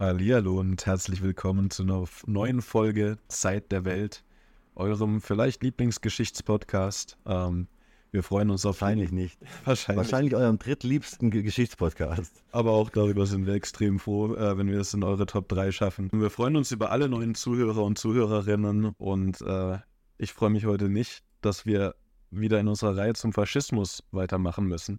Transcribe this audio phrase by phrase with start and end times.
[0.00, 4.24] Hallihallo und herzlich willkommen zu einer neuen Folge Zeit der Welt,
[4.74, 7.18] eurem vielleicht Lieblingsgeschichtspodcast.
[7.26, 7.68] Ähm,
[8.10, 9.38] wir freuen uns auf Wahrscheinlich nicht.
[9.66, 9.98] Wahrscheinlich.
[9.98, 12.42] Wahrscheinlich eurem drittliebsten Ge- Geschichtspodcast.
[12.50, 15.70] Aber auch darüber sind wir extrem froh, äh, wenn wir es in eure Top 3
[15.70, 16.08] schaffen.
[16.12, 19.80] Wir freuen uns über alle neuen Zuhörer und Zuhörerinnen und äh,
[20.16, 21.94] ich freue mich heute nicht, dass wir
[22.30, 24.98] wieder in unserer Reihe zum Faschismus weitermachen müssen.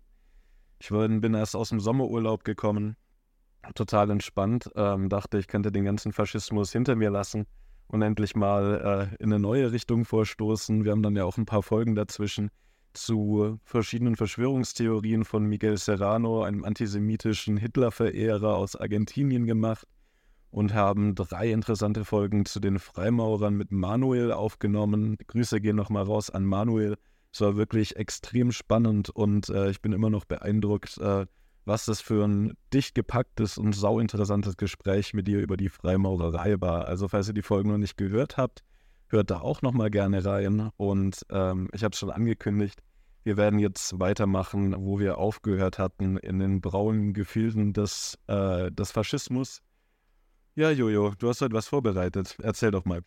[0.77, 2.97] Ich bin bin erst aus dem Sommerurlaub gekommen,
[3.75, 7.45] total entspannt, ähm, dachte, ich könnte den ganzen Faschismus hinter mir lassen
[7.87, 10.83] und endlich mal äh, in eine neue Richtung vorstoßen.
[10.83, 12.49] Wir haben dann ja auch ein paar Folgen dazwischen
[12.93, 19.87] zu verschiedenen Verschwörungstheorien von Miguel Serrano, einem antisemitischen Hitlerverehrer aus Argentinien gemacht
[20.49, 25.17] und haben drei interessante Folgen zu den Freimaurern mit Manuel aufgenommen.
[25.27, 26.97] Grüße gehen nochmal raus an Manuel.
[27.33, 31.25] Es war wirklich extrem spannend und äh, ich bin immer noch beeindruckt, äh,
[31.65, 36.85] was das für ein dicht gepacktes und sauinteressantes Gespräch mit dir über die Freimaurerei war.
[36.85, 38.63] Also falls ihr die Folgen noch nicht gehört habt,
[39.09, 40.69] hört da auch nochmal gerne rein.
[40.77, 42.81] Und ähm, ich habe es schon angekündigt,
[43.23, 48.91] wir werden jetzt weitermachen, wo wir aufgehört hatten, in den braunen Gefilden des, äh, des
[48.91, 49.61] Faschismus.
[50.55, 52.37] Ja, Jojo, du hast heute was vorbereitet.
[52.41, 53.03] Erzähl doch mal.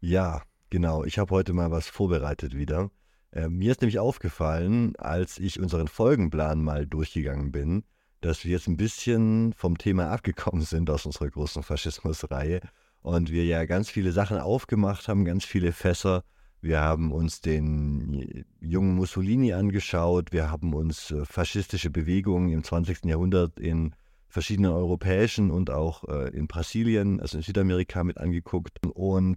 [0.00, 1.04] Ja, genau.
[1.04, 2.90] Ich habe heute mal was vorbereitet wieder.
[3.32, 7.84] Äh, mir ist nämlich aufgefallen, als ich unseren Folgenplan mal durchgegangen bin,
[8.20, 12.60] dass wir jetzt ein bisschen vom Thema abgekommen sind aus unserer großen Faschismusreihe
[13.02, 16.24] und wir ja ganz viele Sachen aufgemacht haben, ganz viele Fässer.
[16.60, 23.04] Wir haben uns den jungen Mussolini angeschaut, wir haben uns äh, faschistische Bewegungen im 20.
[23.04, 23.94] Jahrhundert in
[24.28, 29.36] verschiedenen europäischen und auch äh, in Brasilien, also in Südamerika mit angeguckt und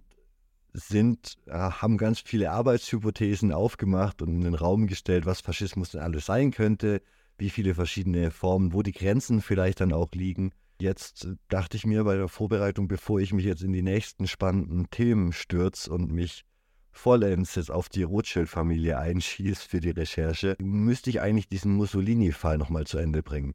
[0.72, 6.00] sind, äh, haben ganz viele Arbeitshypothesen aufgemacht und in den Raum gestellt, was Faschismus denn
[6.00, 7.02] alles sein könnte,
[7.38, 10.52] wie viele verschiedene Formen, wo die Grenzen vielleicht dann auch liegen.
[10.80, 14.26] Jetzt äh, dachte ich mir bei der Vorbereitung, bevor ich mich jetzt in die nächsten
[14.26, 16.44] spannenden Themen stürze und mich
[16.90, 22.86] vollends jetzt auf die Rothschild-Familie einschieße für die Recherche, müsste ich eigentlich diesen Mussolini-Fall nochmal
[22.86, 23.54] zu Ende bringen.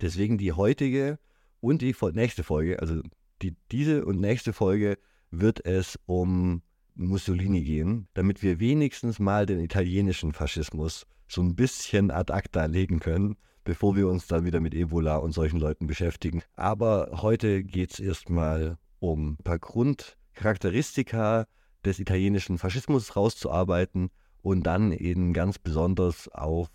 [0.00, 1.18] Deswegen die heutige
[1.60, 3.00] und die nächste Folge, also
[3.42, 4.98] die, diese und nächste Folge
[5.30, 6.62] wird es um
[6.94, 13.00] Mussolini gehen, damit wir wenigstens mal den italienischen Faschismus so ein bisschen ad acta legen
[13.00, 16.42] können, bevor wir uns dann wieder mit Ebola und solchen Leuten beschäftigen.
[16.56, 21.46] Aber heute geht es erstmal um ein paar Grundcharakteristika
[21.84, 24.10] des italienischen Faschismus rauszuarbeiten
[24.42, 26.68] und dann eben ganz besonders auf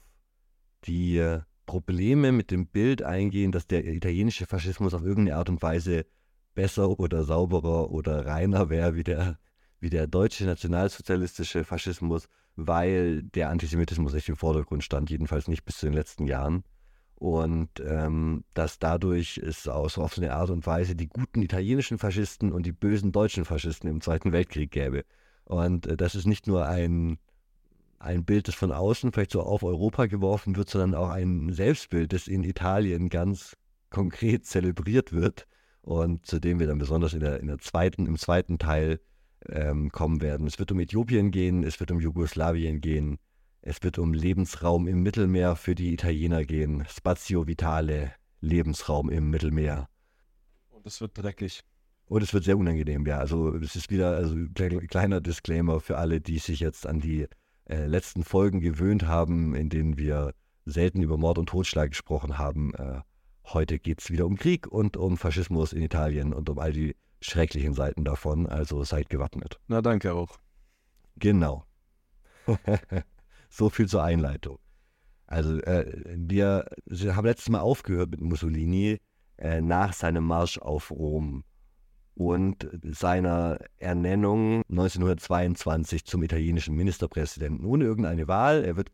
[0.86, 6.06] die Probleme mit dem Bild eingehen, dass der italienische Faschismus auf irgendeine Art und Weise
[6.53, 9.40] besser oder sauberer oder reiner wäre wie der,
[9.80, 15.78] wie der deutsche nationalsozialistische Faschismus, weil der Antisemitismus echt im Vordergrund stand, jedenfalls nicht bis
[15.78, 16.63] zu den letzten Jahren.
[17.16, 22.66] Und ähm, dass dadurch es so eine Art und Weise die guten italienischen Faschisten und
[22.66, 25.06] die bösen deutschen Faschisten im Zweiten Weltkrieg gäbe.
[25.46, 27.18] Und äh, das ist nicht nur ein,
[28.00, 32.12] ein Bild, das von außen vielleicht so auf Europa geworfen wird, sondern auch ein Selbstbild,
[32.12, 33.56] das in Italien ganz
[33.90, 35.47] konkret zelebriert wird
[35.83, 38.99] und zu dem wir dann besonders in der, in der zweiten, im zweiten Teil
[39.47, 40.47] ähm, kommen werden.
[40.47, 43.19] Es wird um Äthiopien gehen, es wird um Jugoslawien gehen,
[43.61, 49.88] es wird um Lebensraum im Mittelmeer für die Italiener gehen, Spazio Vitale, Lebensraum im Mittelmeer.
[50.69, 51.61] Und es wird dreckig.
[52.05, 53.19] Und es wird sehr unangenehm, ja.
[53.19, 57.27] Also es ist wieder also kle- kleiner Disclaimer für alle, die sich jetzt an die
[57.65, 60.33] äh, letzten Folgen gewöhnt haben, in denen wir
[60.65, 62.73] selten über Mord und Totschlag gesprochen haben.
[62.75, 63.01] Äh,
[63.46, 66.96] heute geht es wieder um Krieg und um Faschismus in Italien und um all die
[67.22, 68.48] schrecklichen Seiten davon.
[68.48, 69.59] Also seid gewappnet.
[69.68, 70.38] Na, danke auch.
[71.18, 71.66] Genau.
[73.50, 74.59] so viel zur Einleitung.
[75.28, 76.66] Also äh, wir
[77.16, 79.00] haben letztes Mal aufgehört mit Mussolini
[79.38, 81.44] äh, nach seinem Marsch auf Rom
[82.16, 88.63] und seiner Ernennung 1922 zum italienischen Ministerpräsidenten ohne irgendeine Wahl.
[88.63, 88.92] Er wird,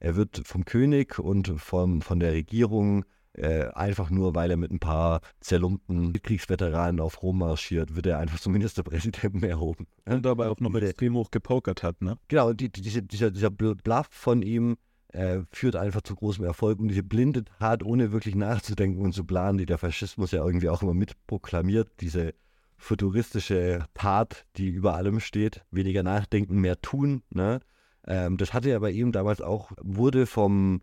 [0.00, 3.04] er wird vom König und vom, von der Regierung
[3.34, 8.18] äh, einfach nur, weil er mit ein paar zerlumpten Kriegsveteranen auf Rom marschiert, wird er
[8.18, 9.86] einfach zum Ministerpräsidenten erhoben.
[10.06, 12.16] Und dabei auch noch Diese- extrem hoch gepokert hat, ne?
[12.28, 14.76] Genau, die, die- diese, dieser, dieser Bl- Bluff von ihm
[15.12, 19.24] äh, führt einfach zu großem Erfolg und diese blinde Tat, ohne wirklich nachzudenken und zu
[19.24, 22.34] planen, die der Faschismus ja irgendwie auch immer mitproklamiert, diese
[22.76, 27.60] futuristische Tat, die über allem steht, weniger nachdenken, mehr tun, ne?
[28.06, 30.80] Ähm, das hatte er bei ihm damals auch, wurde vom,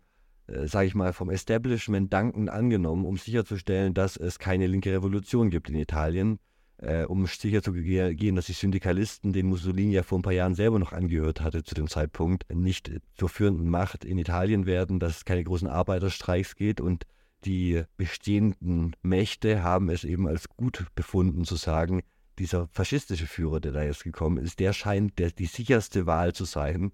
[0.48, 5.68] sage ich mal, vom Establishment dankend angenommen, um sicherzustellen, dass es keine linke Revolution gibt
[5.68, 6.38] in Italien,
[6.78, 10.32] äh, um sicher zu ge- gehen, dass die Syndikalisten, den Mussolini ja vor ein paar
[10.32, 15.00] Jahren selber noch angehört hatte zu dem Zeitpunkt, nicht zur führenden Macht in Italien werden,
[15.00, 17.04] dass es keine großen Arbeiterstreiks geht und
[17.44, 22.02] die bestehenden Mächte haben es eben als gut befunden zu sagen,
[22.38, 26.44] dieser faschistische Führer, der da jetzt gekommen ist, der scheint der, die sicherste Wahl zu
[26.44, 26.92] sein,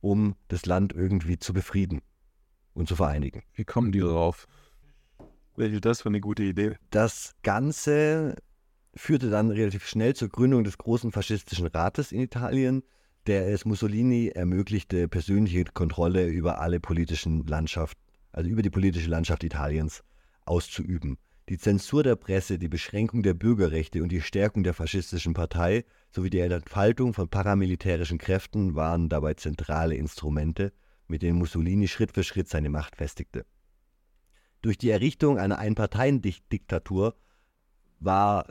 [0.00, 2.00] um das Land irgendwie zu befrieden
[2.74, 3.42] und zu vereinigen.
[3.54, 4.46] Wie kommen die darauf?
[5.56, 6.76] Welche das für eine gute Idee?
[6.90, 8.36] Das Ganze
[8.94, 12.82] führte dann relativ schnell zur Gründung des großen faschistischen Rates in Italien,
[13.26, 17.96] der es Mussolini ermöglichte, persönliche Kontrolle über alle politischen Landschaft,
[18.32, 20.02] also über die politische Landschaft Italiens
[20.44, 21.18] auszuüben.
[21.48, 26.30] Die Zensur der Presse, die Beschränkung der Bürgerrechte und die Stärkung der faschistischen Partei sowie
[26.30, 30.72] die Entfaltung von paramilitärischen Kräften waren dabei zentrale Instrumente,
[31.08, 33.44] mit denen Mussolini Schritt für Schritt seine Macht festigte.
[34.62, 37.14] Durch die Errichtung einer Einparteiendiktatur
[38.00, 38.46] war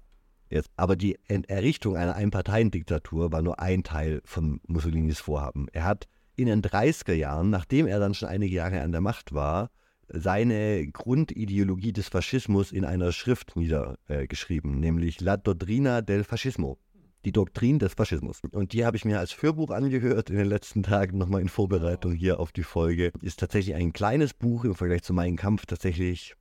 [0.49, 5.67] jetzt, aber die Errichtung einer Einparteiendiktatur war nur ein Teil von Mussolinis Vorhaben.
[5.73, 9.33] Er hat in den 30er Jahren, nachdem er dann schon einige Jahre an der Macht
[9.33, 9.71] war,
[10.07, 16.77] seine Grundideologie des Faschismus in einer Schrift niedergeschrieben, nämlich La Dottrina del Fascismo,
[17.25, 18.41] die Doktrin des Faschismus.
[18.51, 22.13] Und die habe ich mir als Hörbuch angehört in den letzten Tagen nochmal in Vorbereitung
[22.13, 23.11] hier auf die Folge.
[23.21, 26.35] Ist tatsächlich ein kleines Buch im Vergleich zu meinem Kampf tatsächlich,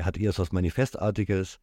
[0.00, 1.58] hat eher so was Manifestartiges.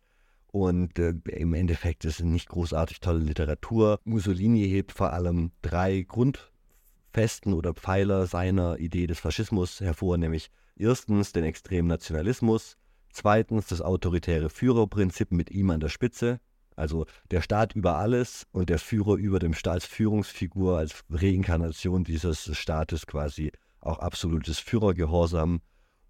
[0.47, 3.99] Und äh, im Endeffekt ist es nicht großartig tolle Literatur.
[4.03, 11.31] Mussolini hebt vor allem drei Grundfesten oder Pfeiler seiner Idee des Faschismus hervor, nämlich Erstens
[11.33, 12.77] den extremen Nationalismus,
[13.11, 16.39] zweitens das autoritäre Führerprinzip mit ihm an der Spitze,
[16.75, 23.07] also der Staat über alles und der Führer über dem Staatsführungsfigur als Reinkarnation dieses Staates
[23.07, 25.61] quasi auch absolutes Führergehorsam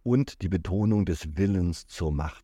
[0.03, 2.43] und die Betonung des Willens zur Macht.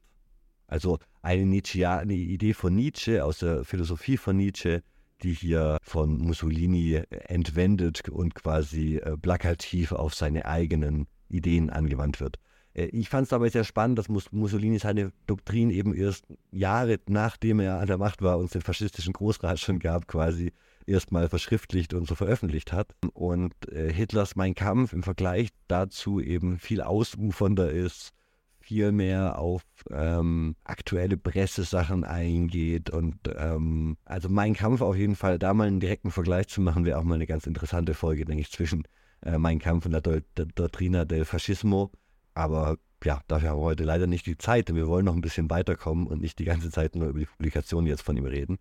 [0.67, 4.83] Also eine, Nietzsche, eine Idee von Nietzsche, aus der Philosophie von Nietzsche,
[5.23, 12.37] die hier von Mussolini entwendet und quasi äh, plakativ auf seine eigenen Ideen angewandt wird.
[12.79, 17.59] Äh, ich fand es dabei sehr spannend, dass Mussolini seine Doktrin eben erst Jahre nachdem
[17.59, 20.53] er an der Macht war und es den faschistischen Großrat schon gab, quasi
[20.85, 22.93] erstmal verschriftlicht und so veröffentlicht hat.
[23.13, 28.11] Und äh, Hitlers Mein Kampf im Vergleich dazu eben viel ausufernder ist,
[28.59, 35.39] viel mehr auf ähm, aktuelle Pressesachen eingeht und ähm, also Mein Kampf auf jeden Fall,
[35.39, 38.41] da mal einen direkten Vergleich zu machen, wäre auch mal eine ganz interessante Folge, denke
[38.41, 38.83] ich, zwischen
[39.25, 41.91] äh, Mein Kampf und der Dottrina del Fascismo.
[42.39, 45.19] Aber ja, dafür haben wir heute leider nicht die Zeit, denn wir wollen noch ein
[45.19, 48.57] bisschen weiterkommen und nicht die ganze Zeit nur über die Publikation jetzt von ihm reden.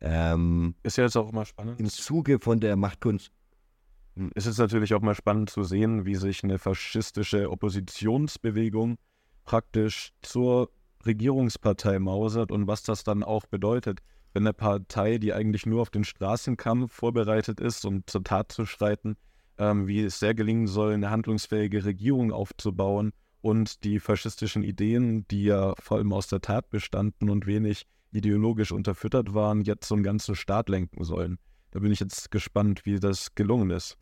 [0.00, 1.80] Ähm, ist ja jetzt auch mal spannend.
[1.80, 3.32] Im Zuge von der Machtkunst.
[4.14, 8.96] Hm, es ist natürlich auch mal spannend zu sehen, wie sich eine faschistische Oppositionsbewegung
[9.44, 10.70] praktisch zur
[11.04, 14.02] Regierungspartei mausert und was das dann auch bedeutet,
[14.34, 18.66] wenn eine Partei, die eigentlich nur auf den Straßenkampf vorbereitet ist und zur Tat zu
[18.66, 19.16] schreiten,
[19.58, 25.44] ähm, wie es sehr gelingen soll, eine handlungsfähige Regierung aufzubauen und die faschistischen Ideen, die
[25.44, 30.04] ja vor allem aus der Tat bestanden und wenig ideologisch unterfüttert waren, jetzt so einen
[30.04, 31.38] ganzen Staat lenken sollen.
[31.70, 33.96] Da bin ich jetzt gespannt, wie das gelungen ist.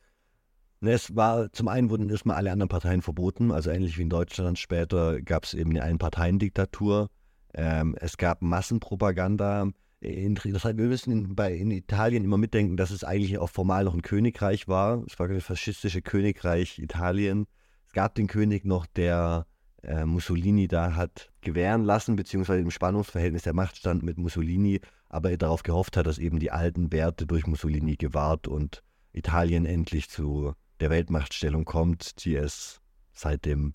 [0.80, 4.58] Es war zum einen wurden erstmal alle anderen Parteien verboten, also ähnlich wie in Deutschland
[4.58, 7.08] später gab es eben eine Einparteiendiktatur.
[7.54, 9.70] Ähm, es gab Massenpropaganda,
[10.04, 10.78] interessant.
[10.78, 14.69] Wir müssen bei, in Italien immer mitdenken, dass es eigentlich auch formal noch ein Königreich
[14.69, 15.02] war.
[15.06, 17.46] Es war das faschistische Königreich Italien.
[17.86, 19.46] Es gab den König noch, der
[19.82, 25.31] äh, Mussolini da hat gewähren lassen, beziehungsweise im Spannungsverhältnis der Macht stand mit Mussolini, aber
[25.31, 30.08] er darauf gehofft hat, dass eben die alten Werte durch Mussolini gewahrt und Italien endlich
[30.10, 32.81] zu der Weltmachtstellung kommt, die es
[33.12, 33.74] seit dem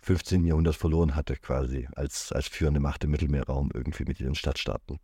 [0.00, 0.44] 15.
[0.46, 4.98] Jahrhundert verloren hatte, quasi als, als führende Macht im Mittelmeerraum irgendwie mit ihren Stadtstaaten.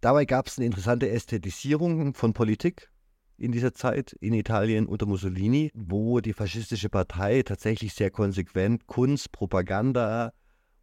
[0.00, 2.90] Dabei gab es eine interessante Ästhetisierung von Politik
[3.36, 9.32] in dieser Zeit in Italien unter Mussolini, wo die faschistische Partei tatsächlich sehr konsequent Kunst,
[9.32, 10.32] Propaganda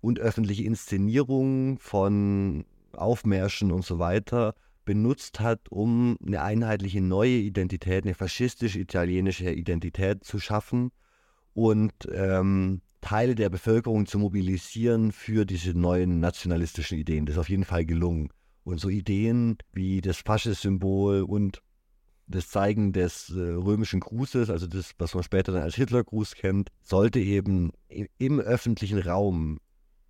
[0.02, 4.54] und öffentliche Inszenierung von Aufmärschen und so weiter
[4.84, 10.92] benutzt hat, um eine einheitliche neue Identität, eine faschistisch italienische Identität zu schaffen
[11.54, 17.26] und ähm, Teile der Bevölkerung zu mobilisieren für diese neuen nationalistischen Ideen.
[17.26, 18.30] Das ist auf jeden Fall gelungen.
[18.66, 21.62] Und so Ideen wie das Fasche-Symbol und
[22.28, 26.70] das Zeigen des äh, römischen Grußes, also das, was man später dann als Hitlergruß kennt,
[26.84, 27.72] sollte eben
[28.18, 29.60] im öffentlichen Raum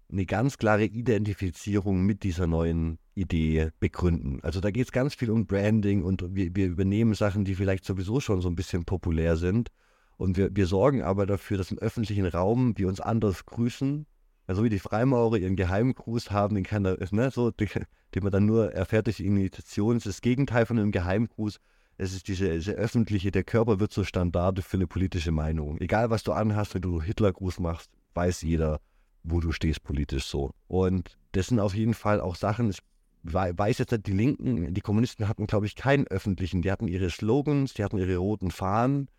[0.10, 4.40] eine ganz klare Identifizierung mit dieser neuen Idee begründen.
[4.44, 7.86] Also da geht es ganz viel um Branding und wir, wir, übernehmen Sachen, die vielleicht
[7.86, 9.70] sowieso schon so ein bisschen populär sind.
[10.18, 14.06] Und wir, wir sorgen aber dafür, dass im öffentlichen Raum wir uns anders grüßen,
[14.48, 17.68] also wie die Freimaurer ihren Geheimgruß haben, den da, ne, so, den,
[18.14, 19.98] den man dann nur erfährt durch die Imitation.
[19.98, 21.60] Es ist das Gegenteil von einem Geheimgruß.
[21.98, 25.80] Es ist diese, diese öffentliche, der Körper wird zur Standard für eine politische Meinung.
[25.80, 28.82] Egal was du anhast, wenn du Hitlergruß machst, weiß jeder,
[29.24, 30.52] wo du stehst politisch so.
[30.68, 32.80] Und das sind auf jeden Fall auch Sachen, ich
[33.24, 37.74] weiß jetzt die Linken, die Kommunisten hatten, glaube ich, keinen öffentlichen, die hatten ihre Slogans,
[37.74, 39.10] die hatten ihre roten Fahnen,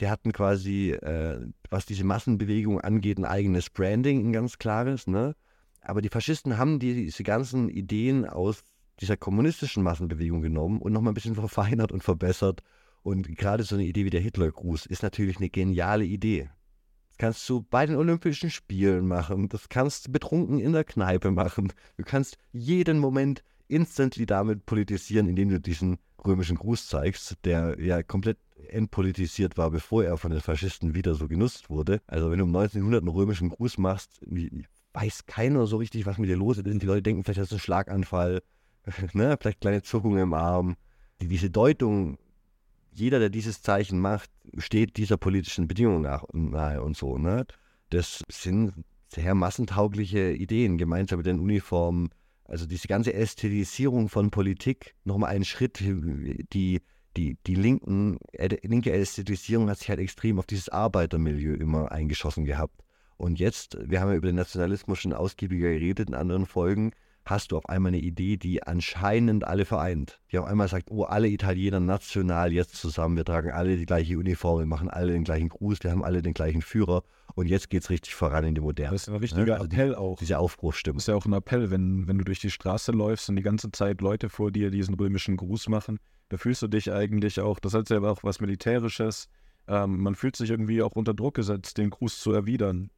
[0.00, 5.34] die hatten quasi, äh, was diese Massenbewegung angeht, ein eigenes Branding, ein ganz klares, ne?
[5.82, 8.62] Aber die Faschisten haben diese ganzen Ideen aus
[9.00, 12.62] dieser kommunistischen Massenbewegung genommen und nochmal ein bisschen verfeinert und verbessert.
[13.02, 16.50] Und gerade so eine Idee wie der Hitlergruß ist natürlich eine geniale Idee.
[17.08, 21.30] Das kannst du bei den Olympischen Spielen machen, das kannst du betrunken in der Kneipe
[21.30, 21.72] machen.
[21.96, 28.02] Du kannst jeden Moment instantly damit politisieren, indem du diesen römischen Gruß zeigst, der ja
[28.02, 28.38] komplett
[28.68, 32.00] entpolitisiert war, bevor er von den Faschisten wieder so genutzt wurde.
[32.06, 34.20] Also wenn du um 1900 einen römischen Gruß machst,
[34.92, 36.66] weiß keiner so richtig, was mit dir los ist.
[36.66, 38.42] Die Leute denken vielleicht, das ist ein Schlaganfall,
[39.12, 39.36] ne?
[39.40, 40.76] vielleicht kleine Zuckungen im Arm.
[41.20, 42.18] Die, diese Deutung,
[42.92, 47.18] jeder, der dieses Zeichen macht, steht dieser politischen Bedingung nach, nahe und so.
[47.18, 47.46] Ne?
[47.90, 48.72] Das sind
[49.08, 52.10] sehr massentaugliche Ideen, gemeinsam mit den Uniformen.
[52.44, 56.80] Also diese ganze Ästhetisierung von Politik, nochmal einen Schritt, die,
[57.16, 62.44] die, die linken, äh, linke Ästhetisierung hat sich halt extrem auf dieses Arbeitermilieu immer eingeschossen
[62.44, 62.82] gehabt.
[63.16, 66.92] Und jetzt, wir haben ja über den Nationalismus schon ausgiebiger geredet in anderen Folgen,
[67.24, 70.20] hast du auf einmal eine Idee, die anscheinend alle vereint.
[70.32, 74.18] Die auf einmal sagt, oh, alle Italiener national jetzt zusammen, wir tragen alle die gleiche
[74.18, 77.02] Uniform, wir machen alle den gleichen Gruß, wir haben alle den gleichen Führer
[77.34, 78.92] und jetzt geht es richtig voran in die Moderne.
[78.92, 80.18] Das ist ein richtiger ja, also Appell auch.
[80.18, 80.96] Diese Aufbruchstimme.
[80.96, 83.42] Das ist ja auch ein Appell, wenn, wenn du durch die Straße läufst und die
[83.42, 85.98] ganze Zeit Leute vor dir diesen römischen Gruß machen,
[86.30, 89.28] da fühlst du dich eigentlich auch, das hat ja auch was Militärisches,
[89.68, 92.90] ähm, man fühlt sich irgendwie auch unter Druck gesetzt, den Gruß zu erwidern.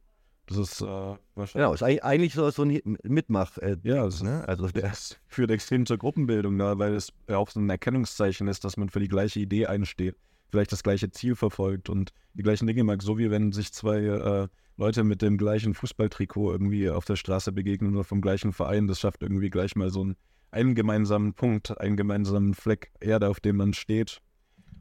[0.47, 1.53] Das ist äh, wahrscheinlich.
[1.53, 3.57] Genau, ist eigentlich so, so ein Mitmach.
[3.59, 4.45] Äh, ja, das, ne?
[4.47, 6.77] also, das führt extrem zur Gruppenbildung, ne?
[6.77, 10.15] weil es ja auch so ein Erkennungszeichen ist, dass man für die gleiche Idee einsteht,
[10.51, 13.01] vielleicht das gleiche Ziel verfolgt und die gleichen Dinge mag.
[13.01, 17.51] So wie wenn sich zwei äh, Leute mit dem gleichen Fußballtrikot irgendwie auf der Straße
[17.51, 20.15] begegnen oder vom gleichen Verein, das schafft irgendwie gleich mal so einen,
[20.51, 24.19] einen gemeinsamen Punkt, einen gemeinsamen Fleck Erde, auf dem man steht.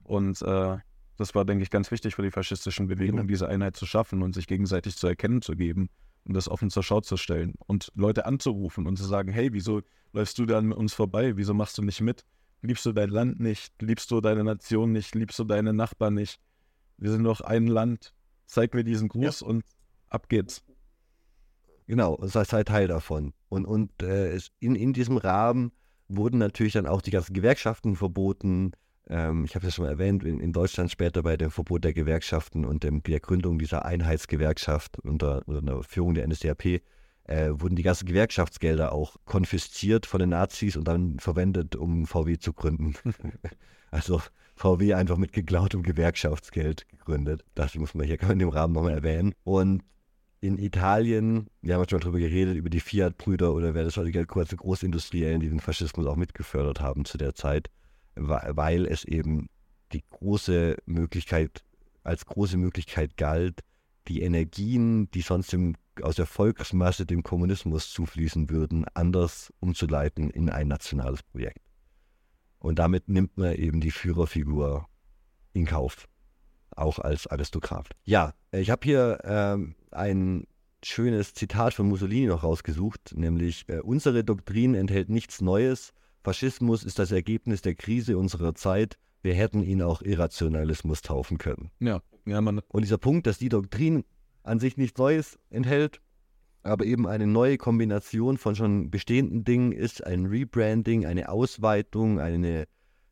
[0.02, 0.78] Und äh,
[1.16, 3.28] das war, denke ich, ganz wichtig für die faschistischen Bewegungen, genau.
[3.28, 5.88] diese Einheit zu schaffen und sich gegenseitig zu erkennen zu geben
[6.24, 9.82] und das offen zur Schau zu stellen und Leute anzurufen und zu sagen, hey, wieso
[10.12, 11.36] läufst du da an uns vorbei?
[11.36, 12.24] Wieso machst du nicht mit?
[12.62, 13.72] Liebst du dein Land nicht?
[13.82, 15.14] Liebst du deine Nation nicht?
[15.14, 16.40] Liebst du deine Nachbarn nicht?
[16.96, 18.14] Wir sind doch ein Land.
[18.46, 19.46] Zeig mir diesen Gruß ja.
[19.46, 19.64] und
[20.08, 20.62] ab geht's.
[21.88, 23.32] Genau, sei, sei Teil davon.
[23.48, 25.72] Und, und äh, in, in diesem Rahmen
[26.08, 28.72] wurden natürlich dann auch die ganzen Gewerkschaften verboten,
[29.12, 31.84] ähm, ich habe es ja schon mal erwähnt, in, in, Deutschland später bei dem Verbot
[31.84, 36.80] der Gewerkschaften und dem, der Gründung dieser Einheitsgewerkschaft unter, unter der Führung der NSDAP
[37.24, 42.38] äh, wurden die ganzen Gewerkschaftsgelder auch konfisziert von den Nazis und dann verwendet, um VW
[42.38, 42.94] zu gründen.
[43.90, 44.22] also
[44.56, 47.44] VW einfach mit geklautem Gewerkschaftsgeld gegründet.
[47.54, 49.34] Das muss man hier in dem Rahmen nochmal erwähnen.
[49.44, 49.82] Und
[50.40, 54.04] in Italien, wir haben schon mal drüber geredet, über die Fiat-Brüder oder wer das war,
[54.04, 57.68] die Großindustriellen, die den Faschismus auch mitgefördert haben zu der Zeit
[58.14, 59.48] weil es eben
[59.92, 61.64] die große Möglichkeit,
[62.02, 63.60] als große Möglichkeit galt,
[64.08, 70.50] die Energien, die sonst im, aus der Volksmasse dem Kommunismus zufließen würden, anders umzuleiten in
[70.50, 71.60] ein nationales Projekt.
[72.58, 74.88] Und damit nimmt man eben die Führerfigur
[75.52, 76.08] in Kauf,
[76.74, 77.90] auch als Aristokrat.
[78.04, 80.46] Ja, ich habe hier ähm, ein
[80.84, 86.98] schönes Zitat von Mussolini noch rausgesucht, nämlich äh, unsere Doktrin enthält nichts Neues, Faschismus ist
[86.98, 88.98] das Ergebnis der Krise unserer Zeit.
[89.22, 91.70] Wir hätten ihn auch Irrationalismus taufen können.
[91.80, 92.60] Ja, ja, man.
[92.68, 94.04] Und dieser Punkt, dass die Doktrin
[94.42, 96.00] an sich nichts Neues enthält,
[96.62, 102.66] aber eben eine neue Kombination von schon bestehenden Dingen ist, ein Rebranding, eine Ausweitung, eine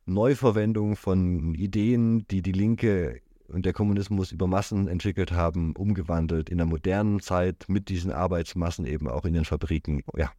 [0.05, 6.57] Neuverwendung von Ideen, die die Linke und der Kommunismus über Massen entwickelt haben, umgewandelt in
[6.57, 10.01] der modernen Zeit mit diesen Arbeitsmassen eben auch in den Fabriken.
[10.15, 10.31] Ja,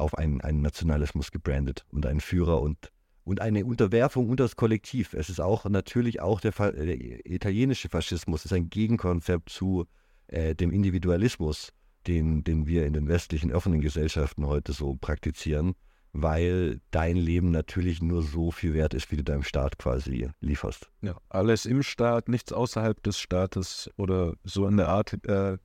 [0.00, 2.90] auf einen, einen Nationalismus gebrandet und einen Führer und,
[3.24, 5.14] und eine Unterwerfung unter das Kollektiv.
[5.14, 9.86] Es ist auch natürlich auch der, der italienische Faschismus, ist ein Gegenkonzept zu
[10.28, 11.72] äh, dem Individualismus,
[12.06, 15.74] den, den wir in den westlichen offenen Gesellschaften heute so praktizieren,
[16.12, 20.90] weil dein Leben natürlich nur so viel wert ist, wie du deinem Staat quasi lieferst.
[21.02, 25.58] Ja, alles im Staat, nichts außerhalb des Staates oder so in der Art äh,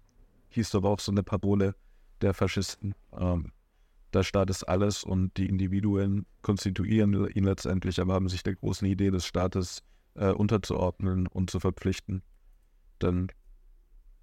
[0.49, 1.75] hieß aber auch so eine Parole
[2.21, 2.95] der Faschisten.
[3.17, 3.51] Ähm,
[4.15, 8.87] der Staat ist alles und die Individuen konstituieren ihn letztendlich, aber haben sich der großen
[8.87, 9.83] Idee des Staates
[10.15, 12.23] äh, unterzuordnen und zu verpflichten.
[13.01, 13.27] Denn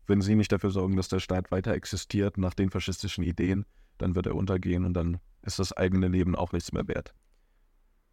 [0.06, 3.64] wenn sie nicht dafür sorgen, dass der Staat weiter existiert nach den faschistischen Ideen,
[3.98, 7.14] dann wird er untergehen und dann ist das eigene Leben auch nichts mehr wert.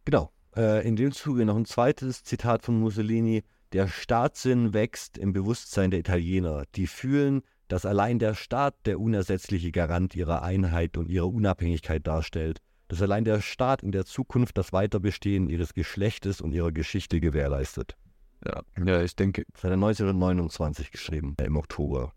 [0.04, 0.32] Genau.
[0.56, 3.42] Äh, in dem Zuge noch ein zweites Zitat von Mussolini.
[3.72, 6.64] Der Staatssinn wächst im Bewusstsein der Italiener.
[6.74, 12.58] Die fühlen, dass allein der Staat der unersetzliche Garant ihrer Einheit und ihrer Unabhängigkeit darstellt,
[12.88, 17.96] dass allein der Staat in der Zukunft das Weiterbestehen ihres Geschlechtes und ihrer Geschichte gewährleistet.
[18.44, 19.44] Ja, ja ich denke.
[19.52, 22.12] Das hat er 1929 geschrieben, äh, im Oktober.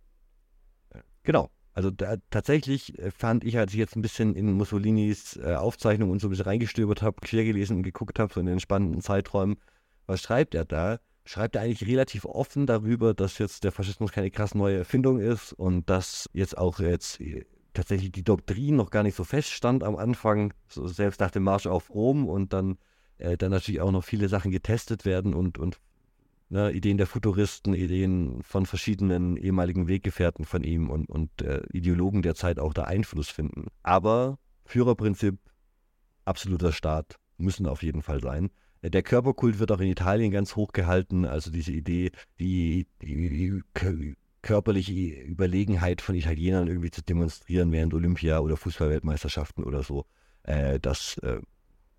[1.22, 1.52] Genau.
[1.74, 6.10] Also da, tatsächlich äh, fand ich, als ich jetzt ein bisschen in Mussolinis äh, Aufzeichnung
[6.10, 9.02] und so ein bisschen reingestöbert habe, quer gelesen und geguckt habe, so in den spannenden
[9.02, 9.58] Zeiträumen,
[10.08, 11.00] was schreibt er da?
[11.25, 15.53] Schreibt er eigentlich relativ offen darüber, dass jetzt der Faschismus keine krass neue Erfindung ist
[15.53, 19.96] und dass jetzt auch jetzt äh, tatsächlich die Doktrin noch gar nicht so feststand am
[19.96, 22.77] Anfang, so selbst nach dem Marsch auf Rom und dann,
[23.18, 25.80] äh, dann natürlich auch noch viele Sachen getestet werden und, und
[26.50, 32.22] ne, Ideen der Futuristen, Ideen von verschiedenen ehemaligen Weggefährten von ihm und, und äh, Ideologen
[32.22, 33.68] der Zeit auch da Einfluss finden.
[33.82, 35.39] Aber Führerprinzip,
[36.25, 38.51] absoluter Staat, müssen auf jeden Fall sein.
[38.84, 44.16] Der Körperkult wird auch in Italien ganz hoch gehalten, also diese Idee, die, die, die
[44.42, 44.92] körperliche
[45.24, 50.06] Überlegenheit von Italienern irgendwie zu demonstrieren während Olympia- oder Fußballweltmeisterschaften oder so.
[50.44, 51.40] Äh, das äh,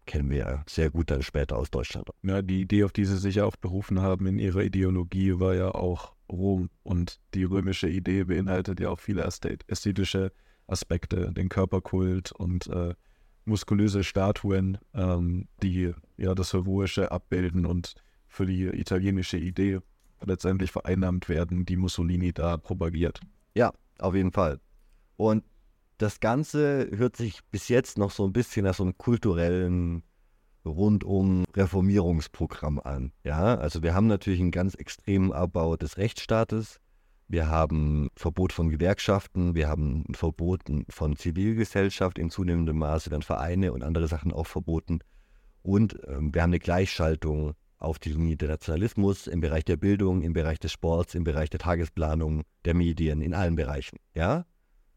[0.07, 2.09] kennen wir ja sehr gut dann später aus Deutschland.
[2.23, 5.75] Ja, die Idee, auf die sie sich auch berufen haben in ihrer Ideologie, war ja
[5.75, 6.69] auch Rom.
[6.83, 10.33] Und die römische Idee beinhaltet ja auch viele ästhetische
[10.67, 12.95] Aspekte, den Körperkult und äh,
[13.45, 17.95] muskulöse Statuen, ähm, die ja das Heroische abbilden und
[18.29, 19.81] für die italienische Idee
[20.25, 23.21] letztendlich vereinnahmt werden, die Mussolini da propagiert.
[23.55, 24.61] Ja, auf jeden Fall.
[25.17, 25.45] Und
[25.99, 30.03] das Ganze hört sich bis jetzt noch so ein bisschen nach so einem kulturellen
[30.65, 33.13] rundum Reformierungsprogramm an.
[33.23, 36.81] Ja, also wir haben natürlich einen ganz extremen Abbau des Rechtsstaates.
[37.29, 43.23] Wir haben Verbot von Gewerkschaften, wir haben ein Verbot von Zivilgesellschaft in zunehmendem Maße, dann
[43.23, 45.01] Vereine und andere Sachen auch verboten.
[45.63, 50.23] Und äh, wir haben eine Gleichschaltung auf die Linie der Nationalismus im Bereich der Bildung,
[50.23, 53.99] im Bereich des Sports, im Bereich der Tagesplanung, der Medien, in allen Bereichen.
[54.15, 54.47] Ja,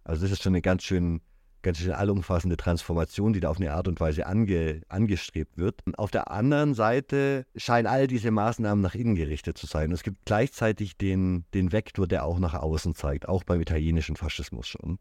[0.04, 1.22] also das ist schon eine ganz schön,
[1.62, 5.82] ganz schön allumfassende Transformation, die da auf eine Art und Weise ange, angestrebt wird.
[5.98, 9.92] Auf der anderen Seite scheinen all diese Maßnahmen nach innen gerichtet zu sein.
[9.92, 14.68] Es gibt gleichzeitig den, den Vektor, der auch nach außen zeigt, auch beim italienischen Faschismus
[14.68, 15.00] schon.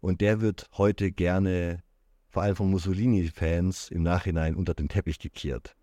[0.00, 1.82] Und der wird heute gerne,
[2.28, 5.76] vor allem von Mussolini-Fans, im Nachhinein unter den Teppich gekehrt.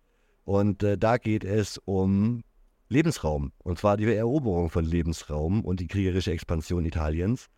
[0.44, 2.42] Und äh, da geht es um
[2.88, 3.52] Lebensraum.
[3.58, 7.48] Und zwar die Eroberung von Lebensraum und die kriegerische Expansion Italiens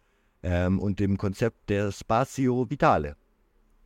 [0.45, 3.17] ähm, und dem Konzept der Spazio Vitale,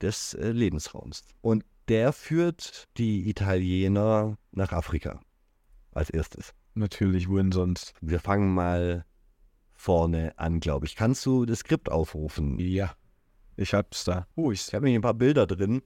[0.02, 1.24] des äh, Lebensraums.
[1.40, 5.20] Und der führt die Italiener nach Afrika
[5.92, 6.52] als erstes.
[6.74, 7.94] Natürlich, wohin sonst?
[8.00, 9.04] Wir fangen mal
[9.72, 10.96] vorne an, glaube ich.
[10.96, 12.58] Kannst du das Skript aufrufen?
[12.58, 12.92] Ja,
[13.56, 14.26] ich hab's da.
[14.34, 15.82] Oh, ich, ich habe nämlich ein paar Bilder drin,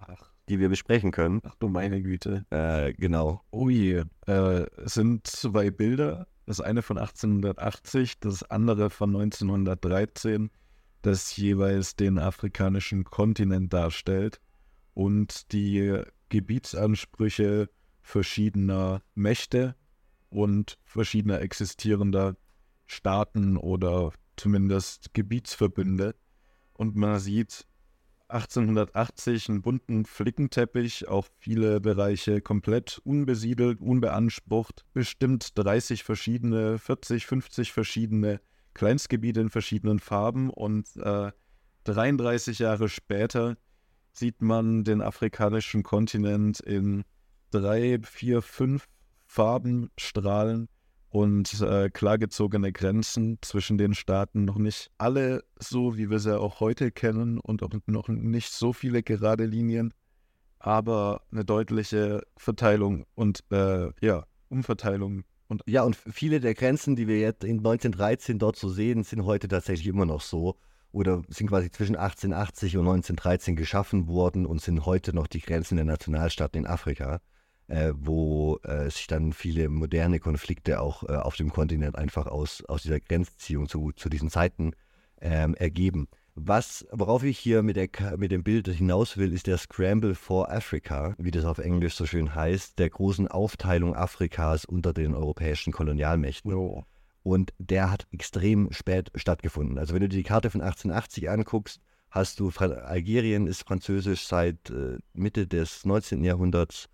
[0.00, 0.30] Ach.
[0.48, 1.40] die wir besprechen können.
[1.44, 2.44] Ach du meine Güte.
[2.50, 3.40] Äh, genau.
[3.50, 10.50] Oh je, äh, es sind zwei Bilder das eine von 1880, das andere von 1913,
[11.00, 14.40] das jeweils den afrikanischen Kontinent darstellt
[14.92, 17.70] und die Gebietsansprüche
[18.02, 19.76] verschiedener Mächte
[20.28, 22.34] und verschiedener existierender
[22.86, 26.16] Staaten oder zumindest Gebietsverbünde.
[26.72, 27.68] Und man sieht,
[28.32, 37.72] 1880 einen bunten Flickenteppich, auch viele Bereiche komplett unbesiedelt, unbeansprucht, bestimmt 30 verschiedene, 40, 50
[37.72, 38.40] verschiedene
[38.74, 41.32] Kleinstgebiete in verschiedenen Farben und äh,
[41.84, 43.56] 33 Jahre später
[44.12, 47.04] sieht man den afrikanischen Kontinent in
[47.50, 48.88] drei, vier, fünf
[49.26, 50.68] Farben strahlen
[51.10, 56.60] und äh, klargezogene Grenzen zwischen den Staaten noch nicht alle so, wie wir sie auch
[56.60, 59.92] heute kennen und auch noch nicht so viele gerade Linien,
[60.60, 65.24] aber eine deutliche Verteilung und äh, ja, Umverteilung.
[65.48, 69.24] Und ja, und viele der Grenzen, die wir jetzt in 1913 dort so sehen, sind
[69.24, 70.56] heute tatsächlich immer noch so
[70.92, 75.74] oder sind quasi zwischen 1880 und 1913 geschaffen worden und sind heute noch die Grenzen
[75.74, 77.20] der Nationalstaaten in Afrika
[77.70, 82.64] äh, wo äh, sich dann viele moderne Konflikte auch äh, auf dem Kontinent einfach aus,
[82.66, 84.72] aus dieser Grenzziehung zu, zu diesen Zeiten
[85.20, 86.08] ähm, ergeben.
[86.34, 90.50] Was, worauf ich hier mit, der, mit dem Bild hinaus will, ist der Scramble for
[90.50, 95.72] Africa, wie das auf Englisch so schön heißt, der großen Aufteilung Afrikas unter den europäischen
[95.72, 96.52] Kolonialmächten.
[96.54, 96.84] Oh.
[97.22, 99.78] Und der hat extrem spät stattgefunden.
[99.78, 101.80] Also wenn du die Karte von 1880 anguckst,
[102.10, 106.24] hast du, Algerien ist französisch seit äh, Mitte des 19.
[106.24, 106.88] Jahrhunderts,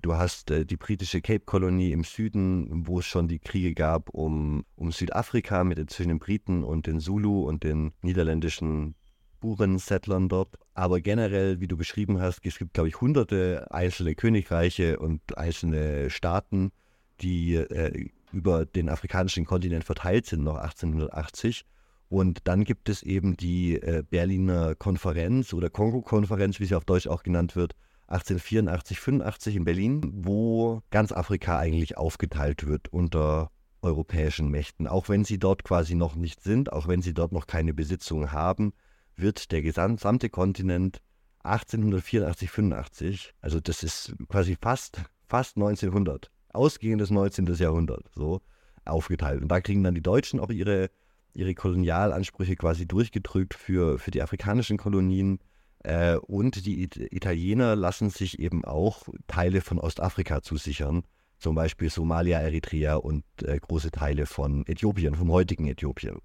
[0.00, 4.64] Du hast äh, die britische Cape-Kolonie im Süden, wo es schon die Kriege gab um,
[4.76, 8.94] um Südafrika mit zwischen den Briten und den Zulu und den niederländischen
[9.40, 10.56] Burensettlern dort.
[10.74, 16.10] Aber generell, wie du beschrieben hast, es gibt, glaube ich, hunderte einzelne Königreiche und einzelne
[16.10, 16.72] Staaten,
[17.20, 21.64] die äh, über den afrikanischen Kontinent verteilt sind, noch 1880.
[22.08, 27.06] Und dann gibt es eben die äh, Berliner Konferenz oder Kongo-Konferenz, wie sie auf Deutsch
[27.06, 27.74] auch genannt wird,
[28.08, 33.50] 1884, 85 in Berlin, wo ganz Afrika eigentlich aufgeteilt wird unter
[33.82, 34.86] europäischen Mächten.
[34.86, 38.32] Auch wenn sie dort quasi noch nicht sind, auch wenn sie dort noch keine Besitzungen
[38.32, 38.72] haben,
[39.14, 41.00] wird der gesamte Kontinent
[41.44, 47.46] 1884, 85, also das ist quasi fast, fast 1900, ausgehendes 19.
[47.54, 48.40] Jahrhundert, so
[48.84, 49.42] aufgeteilt.
[49.42, 50.90] Und da kriegen dann die Deutschen auch ihre,
[51.34, 55.38] ihre Kolonialansprüche quasi durchgedrückt für, für die afrikanischen Kolonien.
[55.84, 61.04] Äh, und die It Italiener lassen sich eben auch Teile von Ostafrika zusichern,
[61.38, 66.18] zum Beispiel Somalia, Eritrea und äh, große Teile von Äthiopien, vom heutigen Äthiopien.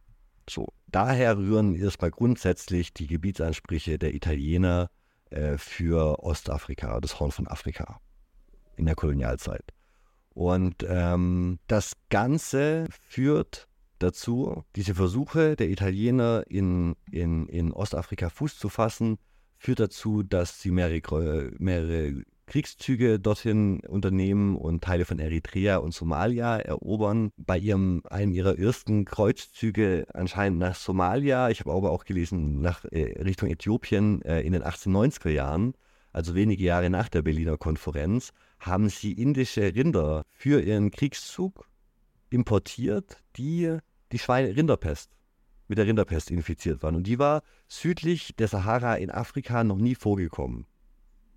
[0.50, 0.68] So.
[0.88, 4.90] Daher rühren erstmal grundsätzlich die Gebietsansprüche der Italiener
[5.30, 8.00] äh, für Ostafrika, das Horn von Afrika
[8.76, 9.64] in der Kolonialzeit.
[10.34, 13.68] Und ähm, das Ganze führt
[14.00, 19.18] dazu, diese Versuche der Italiener in, in, in Ostafrika Fuß zu fassen,
[19.64, 26.58] führt dazu, dass sie mehrere, mehrere Kriegszüge dorthin unternehmen und Teile von Eritrea und Somalia
[26.58, 27.32] erobern.
[27.38, 32.84] Bei ihrem, einem ihrer ersten Kreuzzüge anscheinend nach Somalia, ich habe aber auch gelesen, nach
[32.92, 35.74] äh, Richtung Äthiopien äh, in den 1890er Jahren,
[36.12, 41.66] also wenige Jahre nach der Berliner Konferenz, haben sie indische Rinder für ihren Kriegszug
[42.30, 43.78] importiert, die
[44.12, 45.10] die Schweine-Rinderpest
[45.74, 46.94] mit der Rinderpest infiziert waren.
[46.94, 50.68] Und die war südlich der Sahara in Afrika noch nie vorgekommen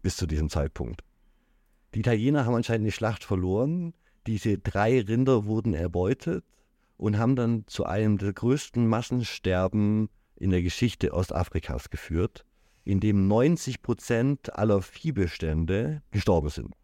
[0.02, 1.02] bis zu diesem Zeitpunkt.
[1.94, 3.94] Die Italiener haben anscheinend eine Schlacht verloren.
[4.26, 6.44] Diese drei Rinder wurden erbeutet
[6.98, 12.44] und haben dann zu einem der größten Massensterben in der Geschichte Ostafrikas geführt,
[12.84, 16.74] in dem 90 Prozent aller Viehbestände gestorben sind.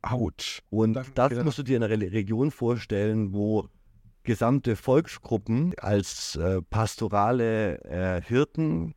[0.00, 0.62] Autsch.
[0.70, 3.68] Und das musst du dir in einer Region vorstellen, wo
[4.24, 8.94] gesamte Volksgruppen als äh, pastorale äh, Hirten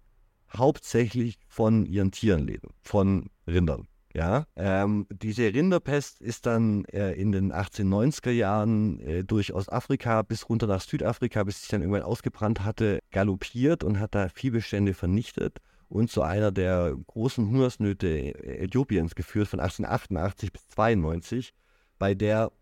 [0.55, 3.87] hauptsächlich von ihren Tieren leben, von Rindern.
[4.13, 10.47] Ja, ähm, diese Rinderpest ist dann äh, in den 1890er Jahren äh, durch Ostafrika bis
[10.47, 15.59] runter nach Südafrika, bis sich dann irgendwann ausgebrannt hatte, galoppiert und hat da Viehbestände vernichtet
[15.89, 21.53] und zu einer der großen Hungersnöte Äthiopiens geführt von 1888 bis 92,
[21.99, 22.53] bei der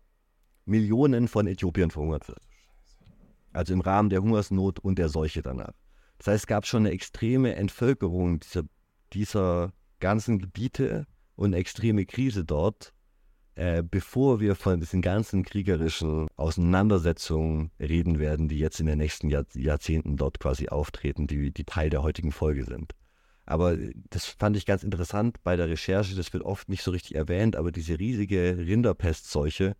[0.64, 2.40] Millionen von Äthiopien verhungert wird.
[3.54, 5.72] Also im Rahmen der Hungersnot und der Seuche danach.
[6.18, 8.64] Das heißt, es gab schon eine extreme Entvölkerung dieser,
[9.12, 12.92] dieser ganzen Gebiete und eine extreme Krise dort,
[13.54, 19.28] äh, bevor wir von diesen ganzen kriegerischen Auseinandersetzungen reden werden, die jetzt in den nächsten
[19.28, 22.92] Jahr, Jahrzehnten dort quasi auftreten, die, die Teil der heutigen Folge sind.
[23.46, 23.76] Aber
[24.10, 27.56] das fand ich ganz interessant bei der Recherche, das wird oft nicht so richtig erwähnt,
[27.56, 29.76] aber diese riesige Rinderpestseuche,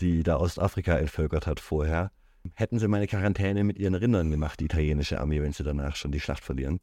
[0.00, 2.12] die da Ostafrika entvölkert hat vorher,
[2.54, 6.12] hätten sie meine Quarantäne mit ihren Rindern gemacht, die italienische Armee, wenn sie danach schon
[6.12, 6.80] die Schlacht verlieren.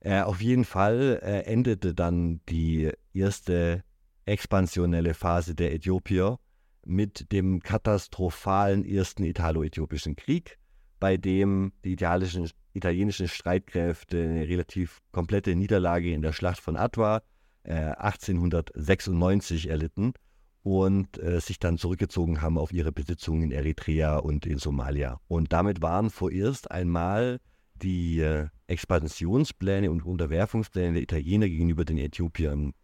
[0.00, 3.82] Äh, auf jeden Fall äh, endete dann die erste
[4.26, 6.38] expansionelle Phase der Äthiopier
[6.84, 10.58] mit dem katastrophalen ersten Italo-Äthiopischen Krieg,
[11.00, 17.22] bei dem die italienischen, italienischen Streitkräfte eine relativ komplette Niederlage in der Schlacht von Adwa
[17.64, 20.12] äh, 1896 erlitten
[20.68, 25.18] und äh, sich dann zurückgezogen haben auf ihre Besitzungen in Eritrea und in Somalia.
[25.26, 27.40] Und damit waren vorerst einmal
[27.74, 32.74] die äh, Expansionspläne und Unterwerfungspläne der Italiener gegenüber den Äthiopiern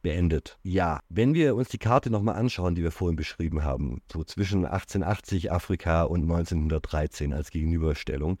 [0.00, 0.58] beendet.
[0.62, 4.64] Ja, wenn wir uns die Karte nochmal anschauen, die wir vorhin beschrieben haben, so zwischen
[4.64, 8.38] 1880 Afrika und 1913 als Gegenüberstellung,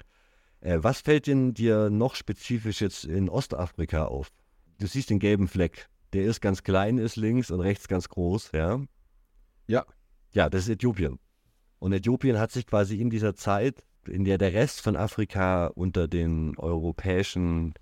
[0.60, 4.30] äh, was fällt denn dir noch spezifisch jetzt in Ostafrika auf?
[4.78, 5.90] Du siehst den gelben Fleck.
[6.14, 8.80] Der ist ganz klein, ist links und rechts ganz groß, ja.
[9.66, 9.84] Ja.
[10.32, 11.18] Ja, das ist Äthiopien.
[11.78, 16.08] Und Äthiopien hat sich quasi in dieser Zeit, in der der Rest von Afrika unter
[16.08, 17.74] den europäischen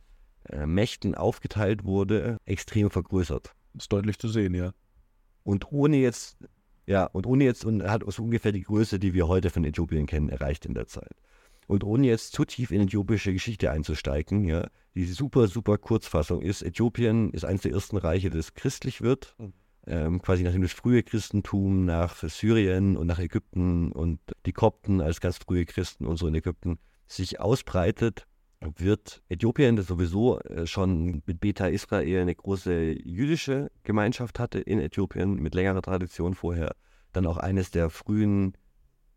[0.49, 3.55] äh, Mächten aufgeteilt wurde, extrem vergrößert.
[3.75, 4.73] Das ist deutlich zu sehen, ja.
[5.45, 6.37] Und ohne jetzt,
[6.87, 10.07] ja, und ohne jetzt, und hat so ungefähr die Größe, die wir heute von Äthiopien
[10.07, 11.17] kennen, erreicht in der Zeit.
[11.67, 16.63] Und ohne jetzt zu tief in äthiopische Geschichte einzusteigen, ja, die super, super Kurzfassung ist,
[16.63, 19.35] Äthiopien ist eines der ersten Reiche, das christlich wird.
[19.39, 19.53] Mhm
[19.87, 25.21] ähm, quasi nachdem das frühe Christentum nach Syrien und nach Ägypten und die Kopten als
[25.21, 28.27] ganz frühe Christen und so in Ägypten sich ausbreitet,
[28.77, 34.79] wird Äthiopien, das sowieso äh, schon mit Beta Israel eine große jüdische Gemeinschaft hatte in
[34.79, 36.75] Äthiopien mit längerer Tradition vorher,
[37.13, 38.57] dann auch eines der frühen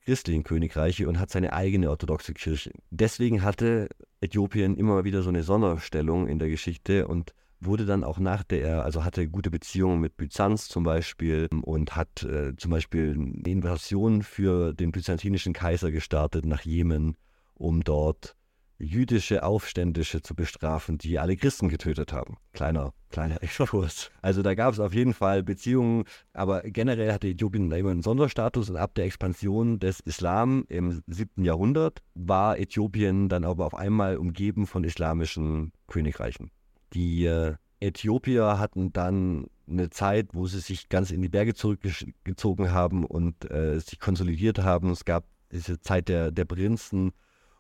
[0.04, 2.72] christlichen Königreiche und hat seine eigene orthodoxe Kirche.
[2.92, 3.90] Deswegen hatte
[4.22, 8.84] Äthiopien immer wieder so eine Sonderstellung in der Geschichte und wurde dann auch nach der,
[8.84, 14.24] also hatte gute Beziehungen mit Byzanz zum Beispiel und hat äh, zum Beispiel eine Invasion
[14.24, 17.16] für den byzantinischen Kaiser gestartet nach Jemen,
[17.54, 18.36] um dort
[18.78, 22.38] jüdische Aufständische zu bestrafen, die alle Christen getötet haben.
[22.54, 24.12] Kleiner, kleiner Exkurs.
[24.22, 28.70] Also da gab es auf jeden Fall Beziehungen, aber generell hatte Äthiopien immer einen Sonderstatus
[28.70, 31.44] und ab der Expansion des Islam im 7.
[31.44, 36.52] Jahrhundert war Äthiopien dann aber auf einmal umgeben von islamischen Königreichen.
[36.94, 42.72] Die äh, Äthiopier hatten dann eine Zeit, wo sie sich ganz in die Berge zurückgezogen
[42.72, 44.92] haben und äh, sich konsolidiert haben.
[44.92, 47.12] Es gab diese Zeit der, der Prinzen.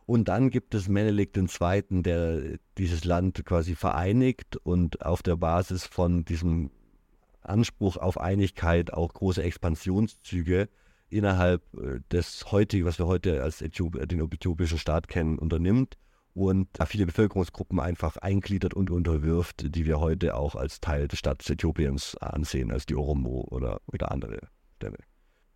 [0.05, 5.85] Und dann gibt es Menelik II., der dieses Land quasi vereinigt und auf der Basis
[5.85, 6.69] von diesem
[7.41, 10.69] Anspruch auf Einigkeit auch große Expansionszüge
[11.09, 15.97] innerhalb äh, des heutigen, was wir heute als Äthiop den äthiopischen Staat kennen, unternimmt
[16.35, 21.49] und viele Bevölkerungsgruppen einfach eingliedert und unterwirft, die wir heute auch als Teil des Staates
[21.49, 24.39] Äthiopiens ansehen, als die Oromo oder, oder andere
[24.75, 24.97] Stämme.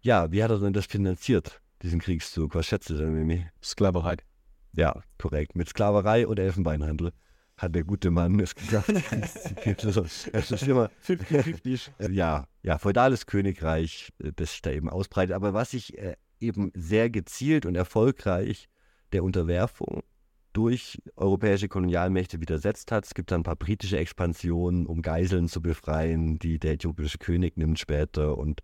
[0.02, 2.56] Ja, wie hat er denn das finanziert, diesen Kriegszug?
[2.56, 3.46] Was schätzt du denn, Mimi?
[3.62, 4.16] Sklaverei.
[4.72, 5.58] Ja, korrekt.
[5.58, 7.12] Mit Sklaverei und Elfenbeinhandel
[7.58, 8.90] hat der gute Mann es geschafft.
[10.32, 10.90] es ist immer,
[12.10, 15.36] ja, ja, feudales Königreich, äh, das sich da eben ausbreitet.
[15.36, 18.70] Aber was sich äh, eben sehr gezielt und erfolgreich
[19.12, 20.04] der Unterwerfung
[20.54, 23.06] durch europäische Kolonialmächte widersetzt hat.
[23.06, 27.58] Es gibt dann ein paar britische Expansionen, um Geiseln zu befreien, die der äthiopische König
[27.58, 28.62] nimmt später und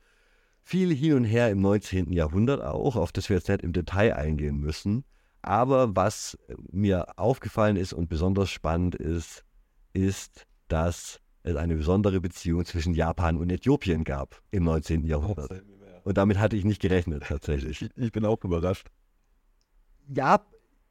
[0.63, 2.11] viel hin und her im 19.
[2.11, 5.05] Jahrhundert auch, auf das wir jetzt nicht im Detail eingehen müssen.
[5.43, 6.37] Aber was
[6.71, 9.45] mir aufgefallen ist und besonders spannend ist,
[9.93, 15.05] ist, dass es eine besondere Beziehung zwischen Japan und Äthiopien gab im 19.
[15.05, 15.63] Jahrhundert.
[16.03, 17.87] Und damit hatte ich nicht gerechnet, tatsächlich.
[17.95, 18.87] Ich bin auch überrascht.
[20.07, 20.43] Ja,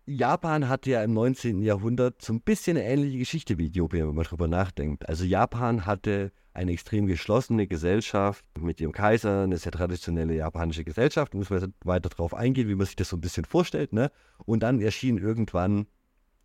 [0.07, 1.63] Japan hatte ja im 19.
[1.63, 5.09] Jahrhundert so ein bisschen eine ähnliche Geschichte wie Äthiopien, wenn man darüber nachdenkt.
[5.09, 11.33] Also Japan hatte eine extrem geschlossene Gesellschaft mit ihrem Kaiser, eine sehr traditionelle japanische Gesellschaft.
[11.33, 13.95] Da müssen wir weiter darauf eingehen, wie man sich das so ein bisschen vorstellt.
[13.95, 14.11] Ne?
[14.45, 15.87] Und dann erschienen irgendwann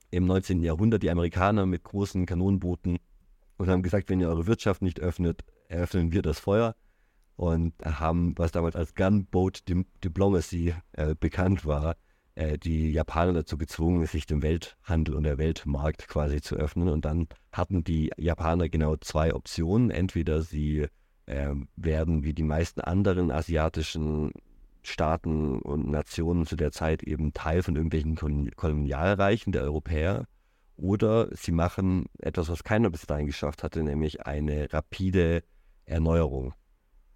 [0.09, 0.63] im 19.
[0.63, 2.97] Jahrhundert die Amerikaner mit großen Kanonenbooten
[3.57, 6.75] und haben gesagt, wenn ihr eure Wirtschaft nicht öffnet, eröffnen wir das Feuer.
[7.35, 9.63] Und haben, was damals als Gunboat
[10.03, 11.95] Diplomacy äh, bekannt war,
[12.57, 16.87] die Japaner dazu gezwungen, sich dem Welthandel und der Weltmarkt quasi zu öffnen.
[16.87, 19.91] Und dann hatten die Japaner genau zwei Optionen.
[19.91, 20.87] Entweder sie
[21.25, 24.31] äh, werden wie die meisten anderen asiatischen
[24.83, 28.15] Staaten und Nationen zu der Zeit eben Teil von irgendwelchen
[28.55, 30.25] Kolonialreichen der Europäer.
[30.77, 35.43] Oder sie machen etwas, was keiner bis dahin geschafft hatte, nämlich eine rapide
[35.85, 36.53] Erneuerung.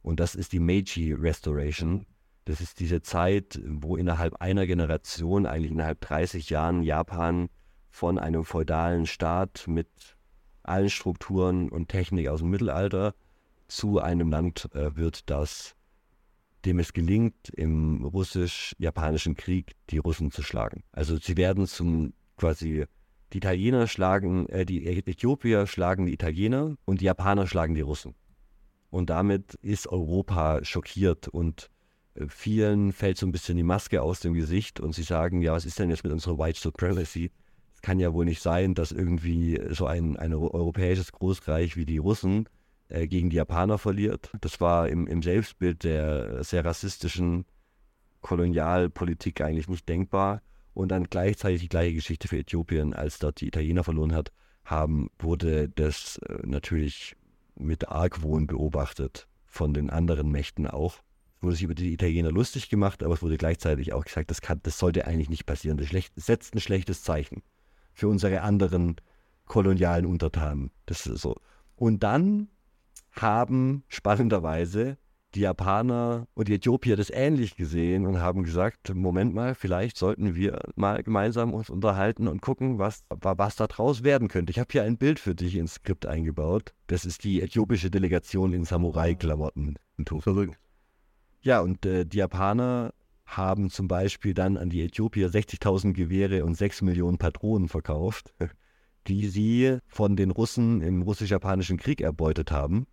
[0.01, 2.05] Und das ist die Meiji Restoration.
[2.45, 7.49] Das ist diese Zeit, wo innerhalb einer Generation, eigentlich innerhalb 30 Jahren, Japan
[7.89, 9.87] von einem feudalen Staat mit
[10.63, 13.13] allen Strukturen und Technik aus dem Mittelalter
[13.67, 15.75] zu einem Land äh, wird, das
[16.65, 20.83] dem es gelingt, im russisch-japanischen Krieg die Russen zu schlagen.
[20.91, 22.85] Also sie werden zum quasi
[23.33, 28.15] die Italiener schlagen, äh, die Äthiopier schlagen die Italiener und die Japaner schlagen die Russen.
[28.89, 31.69] Und damit ist Europa schockiert und
[32.27, 35.65] vielen fällt so ein bisschen die Maske aus dem Gesicht und sie sagen, ja, was
[35.65, 37.31] ist denn jetzt mit unserer White Supremacy?
[37.73, 41.97] Es kann ja wohl nicht sein, dass irgendwie so ein, ein europäisches Großreich wie die
[41.97, 42.47] Russen
[42.89, 44.31] äh, gegen die Japaner verliert.
[44.41, 47.45] Das war im, im Selbstbild der sehr rassistischen
[48.21, 50.41] Kolonialpolitik eigentlich nicht denkbar.
[50.73, 54.31] Und dann gleichzeitig die gleiche Geschichte für Äthiopien, als dort die Italiener verloren hat,
[54.65, 57.15] haben, wurde das äh, natürlich
[57.55, 61.03] mit Argwohn beobachtet von den anderen Mächten auch
[61.43, 64.59] wurde sich über die Italiener lustig gemacht, aber es wurde gleichzeitig auch gesagt, das, kann,
[64.63, 65.77] das sollte eigentlich nicht passieren.
[65.77, 67.43] Das schlecht, setzt ein schlechtes Zeichen
[67.93, 68.95] für unsere anderen
[69.45, 70.71] kolonialen Untertanen.
[70.85, 71.35] Das ist so.
[71.75, 72.47] Und dann
[73.11, 74.97] haben spannenderweise
[75.35, 80.35] die Japaner und die Äthiopier das ähnlich gesehen und haben gesagt, Moment mal, vielleicht sollten
[80.35, 84.51] wir mal gemeinsam uns unterhalten und gucken, was, was da draus werden könnte.
[84.51, 86.73] Ich habe hier ein Bild für dich ins Skript eingebaut.
[86.87, 89.75] Das ist die äthiopische Delegation in Samurai-Klamotten.
[90.19, 90.57] Verrückt.
[91.43, 92.93] Ja, und äh, die Japaner
[93.25, 98.33] haben zum Beispiel dann an die Äthiopier 60.000 Gewehre und 6 Millionen Patronen verkauft,
[99.07, 102.87] die sie von den Russen im russisch-japanischen Krieg erbeutet haben.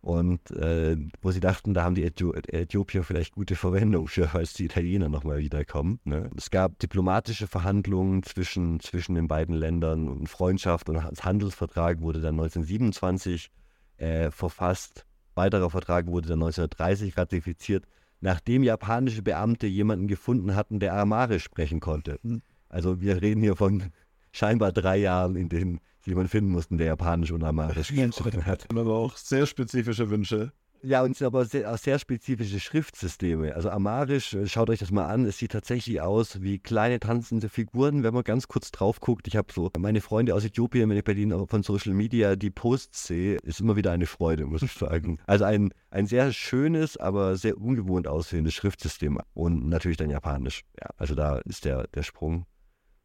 [0.00, 4.66] Und äh, wo sie dachten, da haben die Äthiopier vielleicht gute Verwendung für, falls die
[4.66, 5.98] Italiener nochmal wiederkommen.
[6.04, 6.30] Ne?
[6.36, 12.34] Es gab diplomatische Verhandlungen zwischen, zwischen den beiden Ländern und Freundschaft und Handelsvertrag wurde dann
[12.34, 13.50] 1927
[13.96, 17.84] äh, verfasst weiterer Vertrag wurde dann 1930 ratifiziert,
[18.20, 22.18] nachdem japanische Beamte jemanden gefunden hatten, der Aramarisch sprechen konnte.
[22.22, 22.42] Hm.
[22.68, 23.84] Also wir reden hier von
[24.32, 28.66] scheinbar drei Jahren, in denen jemanden finden mussten, der Japanisch und Amharisch gesprochen hat.
[28.70, 30.52] Aber auch sehr spezifische Wünsche.
[30.86, 33.54] Ja, und es sind aber sehr, auch sehr spezifische Schriftsysteme.
[33.54, 37.48] Also Amarisch, äh, schaut euch das mal an, es sieht tatsächlich aus wie kleine tanzende
[37.48, 39.26] Figuren, wenn man ganz kurz drauf guckt.
[39.26, 42.50] Ich habe so meine Freunde aus Äthiopien, wenn ich bei denen von Social Media die
[42.50, 45.18] Posts sehe, ist immer wieder eine Freude, muss ich sagen.
[45.26, 50.64] Also ein, ein sehr schönes, aber sehr ungewohnt aussehendes Schriftsystem und natürlich dann Japanisch.
[50.78, 52.44] Ja, also da ist der, der Sprung.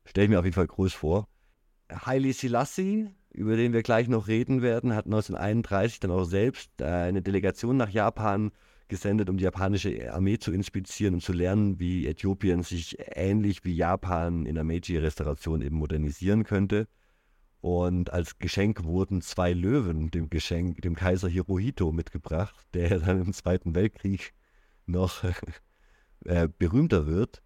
[0.04, 1.30] Stelle ich mir auf jeden Fall groß vor.
[1.92, 6.86] Haile Selassie, über den wir gleich noch reden werden, hat 1931 dann auch selbst äh,
[6.86, 8.52] eine Delegation nach Japan
[8.88, 13.76] gesendet, um die japanische Armee zu inspizieren und zu lernen, wie Äthiopien sich ähnlich wie
[13.76, 16.88] Japan in der Meiji-Restauration eben modernisieren könnte.
[17.62, 23.34] Und als Geschenk wurden zwei Löwen dem Geschenk, dem Kaiser Hirohito mitgebracht, der dann im
[23.34, 24.34] Zweiten Weltkrieg
[24.86, 25.24] noch
[26.26, 27.44] äh, berühmter wird.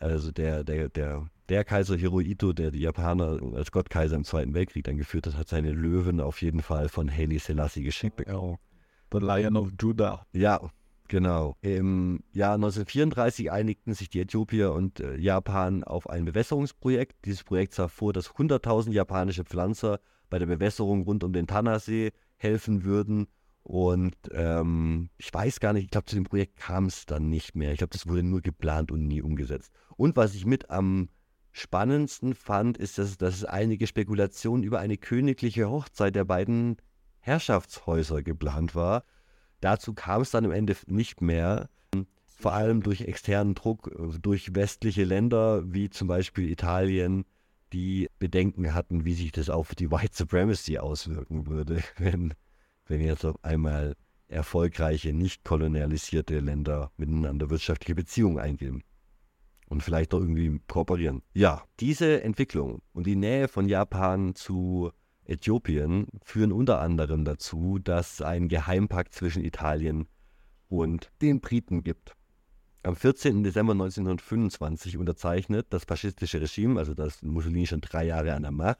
[0.00, 4.84] Also der, der, der der Kaiser Hirohito, der die Japaner als Gottkaiser im Zweiten Weltkrieg
[4.84, 8.56] dann geführt hat, hat seine Löwen auf jeden Fall von Haile Selassie geschickt bekommen.
[9.12, 10.26] The Lion of Judah.
[10.32, 10.60] Ja,
[11.08, 11.56] genau.
[11.60, 17.24] Im Jahr 1934 einigten sich die Äthiopier und äh, Japan auf ein Bewässerungsprojekt.
[17.24, 22.12] Dieses Projekt sah vor, dass 100.000 japanische Pflanzer bei der Bewässerung rund um den Tanasee
[22.36, 23.26] helfen würden.
[23.64, 27.56] Und ähm, ich weiß gar nicht, ich glaube, zu dem Projekt kam es dann nicht
[27.56, 27.72] mehr.
[27.72, 29.72] Ich glaube, das wurde nur geplant und nie umgesetzt.
[29.96, 31.08] Und was ich mit am
[31.50, 36.76] spannendsten fand, ist, dass, dass es einige Spekulationen über eine königliche Hochzeit der beiden
[37.20, 39.02] Herrschaftshäuser geplant war.
[39.60, 41.70] Dazu kam es dann im Ende nicht mehr,
[42.26, 47.24] vor allem durch externen Druck durch westliche Länder wie zum Beispiel Italien,
[47.72, 52.34] die Bedenken hatten, wie sich das auf die White Supremacy auswirken würde, wenn,
[52.86, 53.94] wenn jetzt auf einmal
[54.28, 58.82] erfolgreiche, nicht kolonialisierte Länder miteinander wirtschaftliche Beziehungen eingehen
[59.68, 61.22] und vielleicht auch irgendwie kooperieren.
[61.32, 64.90] Ja, diese Entwicklung und die Nähe von Japan zu
[65.24, 70.06] Äthiopien führen unter anderem dazu, dass es einen Geheimpakt zwischen Italien
[70.68, 72.14] und den Briten gibt.
[72.82, 73.42] Am 14.
[73.42, 78.78] Dezember 1925 unterzeichnet das faschistische Regime, also das Mussolini schon drei Jahre an der Macht,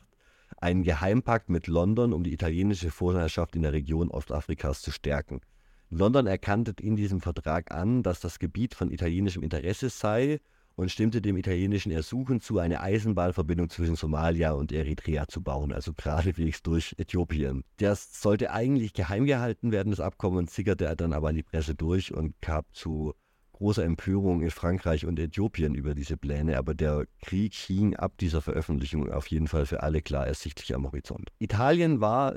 [0.64, 5.40] einen Geheimpakt mit London, um die italienische Vorherrschaft in der Region Ostafrikas zu stärken.
[5.90, 10.40] London erkannte in diesem Vertrag an, dass das Gebiet von italienischem Interesse sei
[10.74, 15.92] und stimmte dem italienischen Ersuchen zu, eine Eisenbahnverbindung zwischen Somalia und Eritrea zu bauen, also
[15.92, 17.62] geradewegs durch Äthiopien.
[17.76, 22.12] Das sollte eigentlich geheim gehalten werden, das Abkommen sickerte dann aber an die Presse durch
[22.12, 23.14] und gab zu
[23.54, 28.42] großer Empörung in Frankreich und Äthiopien über diese Pläne, aber der Krieg hing ab dieser
[28.42, 31.30] Veröffentlichung auf jeden Fall für alle klar ersichtlich am Horizont.
[31.38, 32.36] Italien war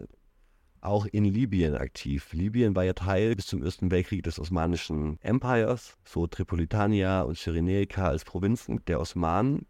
[0.81, 2.31] auch in Libyen aktiv.
[2.33, 8.07] Libyen war ja Teil bis zum Ersten Weltkrieg des Osmanischen Empires, so Tripolitania und Cyrenaica
[8.07, 9.65] als Provinzen der Osmanen.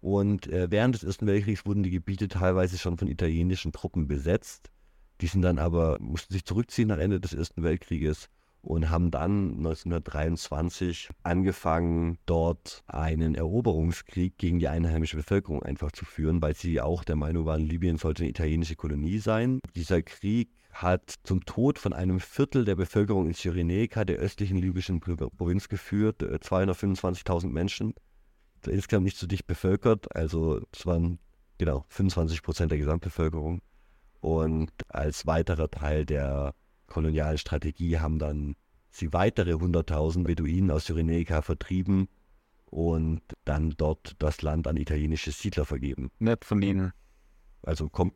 [0.00, 4.70] Und äh, während des Ersten Weltkriegs wurden die Gebiete teilweise schon von italienischen Truppen besetzt.
[5.20, 8.28] Die sind dann aber, mussten sich zurückziehen nach Ende des Ersten Weltkrieges
[8.62, 16.40] und haben dann 1923 angefangen, dort einen Eroberungskrieg gegen die einheimische Bevölkerung einfach zu führen,
[16.40, 19.60] weil sie auch der Meinung waren, Libyen sollte eine italienische Kolonie sein.
[19.74, 25.00] Dieser Krieg hat zum Tod von einem Viertel der Bevölkerung in Cyrenaica, der östlichen libyschen
[25.00, 26.22] Provinz, geführt.
[26.22, 27.94] 225.000 äh, Menschen.
[28.66, 31.18] Insgesamt nicht so dicht bevölkert, also es waren
[31.58, 33.60] genau 25 Prozent der Gesamtbevölkerung.
[34.20, 36.54] Und als weiterer Teil der
[36.92, 38.54] kolonialen Strategie haben dann
[38.90, 42.08] sie weitere 100.000 Beduinen aus Cyrenaica vertrieben
[42.66, 46.10] und dann dort das Land an italienische Siedler vergeben.
[46.18, 46.92] Nett von ihnen.
[47.62, 48.12] Also kom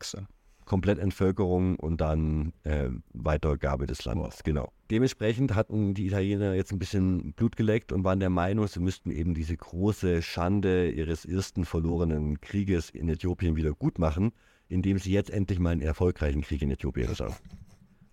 [0.65, 4.35] komplett Entvölkerung und dann äh, Weitergabe des Landes.
[4.35, 4.43] Wow.
[4.43, 4.71] Genau.
[4.91, 9.09] Dementsprechend hatten die Italiener jetzt ein bisschen Blut geleckt und waren der Meinung, sie müssten
[9.09, 14.33] eben diese große Schande ihres ersten verlorenen Krieges in Äthiopien wieder gut machen,
[14.67, 17.41] indem sie jetzt endlich mal einen erfolgreichen Krieg in Äthiopien schaffen.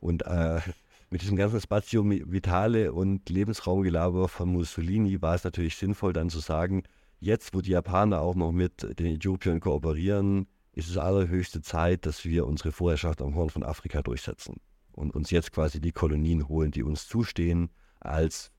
[0.05, 0.61] Und äh,
[1.09, 6.41] mit diesem ganzen Spazio Vitale und Lebensraumgelaber von Mussolini war es natürlich sinnvoll, dann zu
[6.41, 6.83] sagen,
[7.21, 12.27] jetzt, wo die Japaner auch noch mit den Äthiopiern kooperieren, ist es allerhöchste Zeit, dass
[12.27, 14.61] wir unsere Vorherrschaft am Horn von Afrika durchsetzen
[14.93, 18.53] und uns jetzt quasi die Kolonien holen, die uns zustehen, als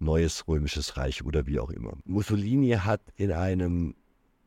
[0.00, 1.96] neues römisches Reich oder wie auch immer.
[2.04, 3.94] Mussolini hat in einem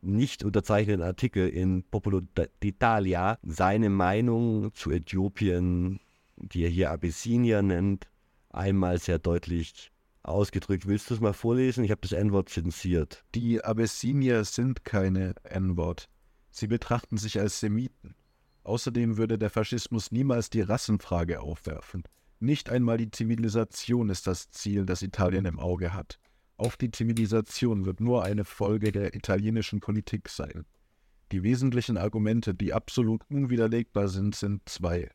[0.01, 2.20] nicht unterzeichneten Artikel in Popolo
[2.62, 6.01] d'Italia seine Meinung zu Äthiopien
[6.38, 8.08] die er hier Abyssinia nennt,
[8.50, 9.92] einmal sehr deutlich
[10.24, 10.88] ausgedrückt.
[10.88, 11.84] Willst du es mal vorlesen?
[11.84, 13.24] Ich habe das N-Wort zensiert.
[13.36, 16.10] Die Abyssinier sind keine N-Wort.
[16.52, 18.16] Sie betrachten sich als Semiten.
[18.64, 22.04] Außerdem würde der Faschismus niemals die Rassenfrage aufwerfen.
[22.40, 26.20] Nicht einmal die Zivilisation ist das Ziel, das Italien im Auge hat.
[26.58, 30.66] Auch die Zivilisation wird nur eine Folge der italienischen Politik sein.
[31.32, 35.10] Die wesentlichen Argumente, die absolut unwiderlegbar sind, sind zwei.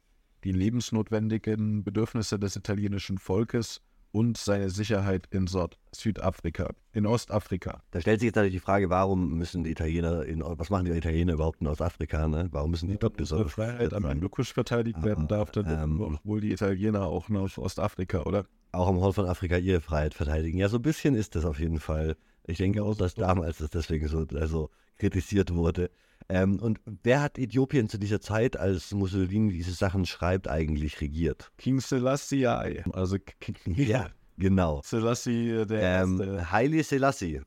[0.44, 3.82] Die lebensnotwendigen Bedürfnisse des italienischen Volkes
[4.12, 5.48] und seine Sicherheit in
[5.92, 7.82] Südafrika, in Ostafrika.
[7.90, 10.90] Da stellt sich jetzt natürlich die Frage, warum müssen die Italiener in was machen die
[10.92, 12.26] Italiener überhaupt in Ostafrika?
[12.26, 12.48] Ne?
[12.50, 16.52] Warum müssen die dort besonders Freiheit am Endukusch verteidigt werden darf, dann ähm, wohl die
[16.52, 18.46] Italiener auch nach Ostafrika, oder?
[18.72, 20.58] Auch am Horn von Afrika ihre Freiheit verteidigen.
[20.58, 22.16] Ja, so ein bisschen ist das auf jeden Fall.
[22.46, 24.70] Ich denke auch, dass damals das deswegen so also
[25.00, 25.90] kritisiert wurde.
[26.28, 31.50] Ähm, und wer hat Äthiopien zu dieser Zeit, als Mussolini diese Sachen schreibt, eigentlich regiert?
[31.58, 33.16] King Selassie, also
[33.66, 34.80] ja, genau.
[34.84, 36.52] Selassie äh, der ähm, erste.
[36.52, 37.40] Haile Selassie.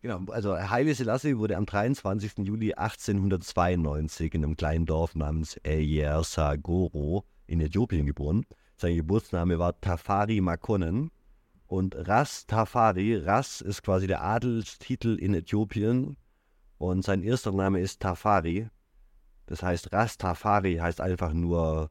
[0.00, 2.38] Genau, also Haile Selassie wurde am 23.
[2.38, 8.44] Juli 1892 in einem kleinen Dorf namens Eyersa Goro in Äthiopien geboren.
[8.76, 11.10] Sein Geburtsname war Tafari Makonnen.
[11.66, 16.16] Und Ras Tafari, Ras ist quasi der Adelstitel in Äthiopien
[16.78, 18.68] und sein erster Name ist Tafari.
[19.46, 21.90] Das heißt, Rastafari heißt einfach nur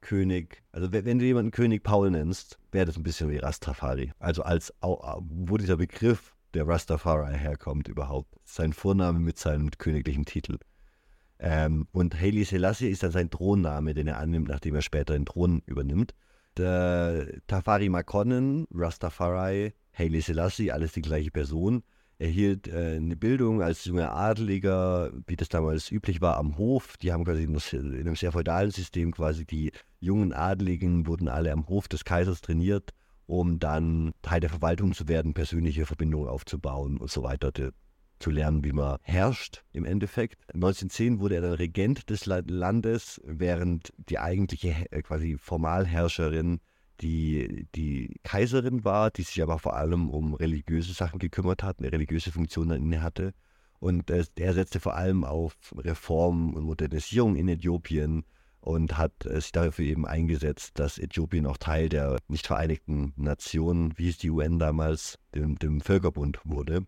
[0.00, 0.62] König.
[0.72, 4.12] Also wenn du jemanden König Paul nennst, wäre das ein bisschen wie Rastafari.
[4.18, 8.34] Also als wo dieser Begriff der Rastafari herkommt überhaupt.
[8.44, 10.58] Sein Vorname mit seinem königlichen Titel.
[11.38, 15.26] Ähm, und Haile Selassie ist dann sein Thronname, den er annimmt, nachdem er später den
[15.26, 16.14] Thron übernimmt.
[16.56, 21.82] Der Tafari Makonnen, Rastafari, Haile Selassie, alles die gleiche Person
[22.18, 26.96] erhielt äh, eine Bildung als junger Adeliger, wie das damals üblich war, am Hof.
[26.98, 27.56] Die haben quasi in
[27.94, 32.90] einem sehr feudalen System quasi die jungen Adeligen wurden alle am Hof des Kaisers trainiert,
[33.26, 37.52] um dann Teil der Verwaltung zu werden, persönliche Verbindungen aufzubauen und so weiter,
[38.18, 40.40] zu lernen, wie man herrscht im Endeffekt.
[40.54, 46.60] 1910 wurde er dann Regent des Landes, während die eigentliche äh, quasi Formalherrscherin
[47.00, 51.92] die, die Kaiserin war, die sich aber vor allem um religiöse Sachen gekümmert hat, eine
[51.92, 53.32] religiöse Funktion inne hatte.
[53.78, 58.24] Und äh, er setzte vor allem auf Reform und Modernisierung in Äthiopien
[58.60, 63.92] und hat äh, sich dafür eben eingesetzt, dass Äthiopien auch Teil der nicht Vereinigten Nationen,
[63.96, 66.86] wie es die UN damals, dem, dem Völkerbund wurde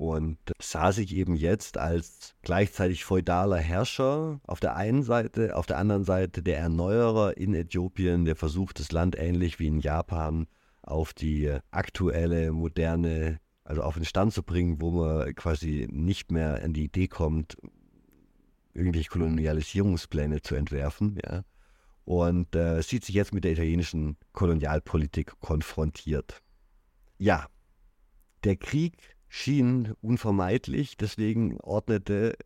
[0.00, 5.76] und sah sich eben jetzt als gleichzeitig feudaler Herrscher auf der einen Seite, auf der
[5.76, 10.46] anderen Seite der Erneuerer in Äthiopien, der versucht, das Land ähnlich wie in Japan
[10.80, 16.64] auf die aktuelle, moderne, also auf den Stand zu bringen, wo man quasi nicht mehr
[16.64, 17.58] an die Idee kommt,
[18.72, 21.44] irgendwelche Kolonialisierungspläne zu entwerfen, ja.
[22.06, 26.40] Und äh, sieht sich jetzt mit der italienischen Kolonialpolitik konfrontiert.
[27.18, 27.48] Ja,
[28.44, 28.96] der Krieg
[29.30, 30.98] schien unvermeidlich.
[30.98, 32.36] Deswegen ordnete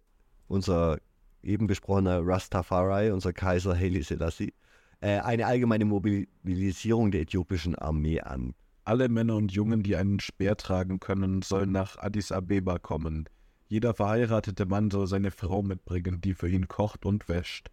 [0.46, 0.98] unser
[1.42, 4.54] eben besprochener Rastafari, unser Kaiser Haile Selassie,
[5.00, 8.54] äh, eine allgemeine Mobilisierung der äthiopischen Armee an.
[8.84, 13.28] Alle Männer und Jungen, die einen Speer tragen können, sollen nach Addis Abeba kommen.
[13.66, 17.70] Jeder verheiratete Mann soll seine Frau mitbringen, die für ihn kocht und wäscht.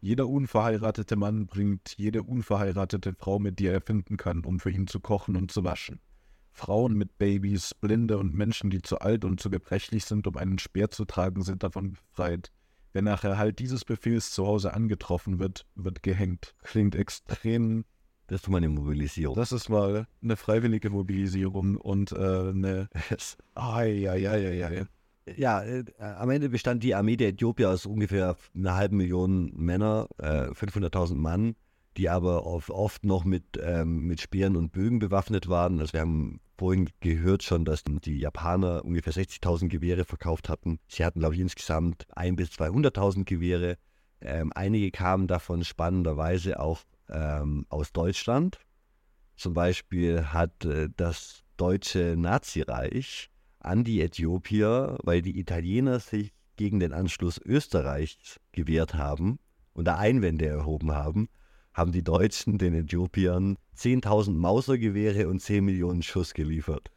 [0.00, 4.86] Jeder unverheiratete Mann bringt jede unverheiratete Frau mit, die er finden kann, um für ihn
[4.86, 6.00] zu kochen und zu waschen.
[6.52, 10.58] Frauen mit Babys, Blinde und Menschen, die zu alt und zu gebrechlich sind, um einen
[10.58, 12.52] Speer zu tragen, sind davon befreit.
[12.92, 16.54] Wer nach Erhalt dieses Befehls zu Hause angetroffen wird, wird gehängt.
[16.62, 17.84] Klingt extrem.
[18.26, 19.34] Das ist mal eine Mobilisierung.
[19.34, 22.88] Das ist mal eine freiwillige Mobilisierung und äh, eine.
[23.54, 24.86] Ai, ai, ai, ai,
[25.36, 30.08] Ja, äh, am Ende bestand die Armee der Äthiopier aus ungefähr einer halben Million Männer,
[30.18, 31.56] äh, 500.000 Mann
[31.96, 35.80] die aber oft noch mit, ähm, mit Speeren und Bögen bewaffnet waren.
[35.80, 40.78] Also wir haben vorhin gehört schon, dass die Japaner ungefähr 60.000 Gewehre verkauft hatten.
[40.88, 43.78] Sie hatten, glaube ich, insgesamt 1 bis 200.000 Gewehre.
[44.20, 48.58] Ähm, einige kamen davon spannenderweise auch ähm, aus Deutschland.
[49.36, 53.28] Zum Beispiel hat äh, das deutsche Nazireich
[53.58, 59.38] an die Äthiopier, weil die Italiener sich gegen den Anschluss Österreichs gewehrt haben
[59.72, 61.28] und da Einwände erhoben haben,
[61.74, 66.90] haben die Deutschen den Äthiopiern 10.000 Mausergewehre und 10 Millionen Schuss geliefert.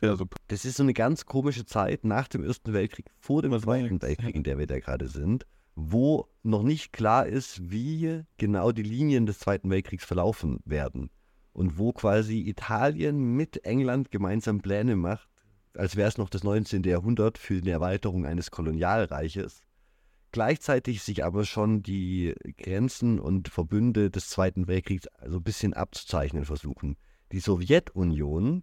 [0.00, 0.36] Ja, super.
[0.48, 4.34] Das ist so eine ganz komische Zeit nach dem Ersten Weltkrieg, vor dem Zweiten Weltkrieg,
[4.34, 9.26] in der wir da gerade sind, wo noch nicht klar ist, wie genau die Linien
[9.26, 11.10] des Zweiten Weltkriegs verlaufen werden.
[11.52, 15.28] Und wo quasi Italien mit England gemeinsam Pläne macht,
[15.74, 16.82] als wäre es noch das 19.
[16.82, 19.62] Jahrhundert für die Erweiterung eines Kolonialreiches
[20.32, 26.44] gleichzeitig sich aber schon die Grenzen und Verbünde des Zweiten Weltkriegs so ein bisschen abzuzeichnen
[26.44, 26.96] versuchen.
[27.30, 28.62] Die Sowjetunion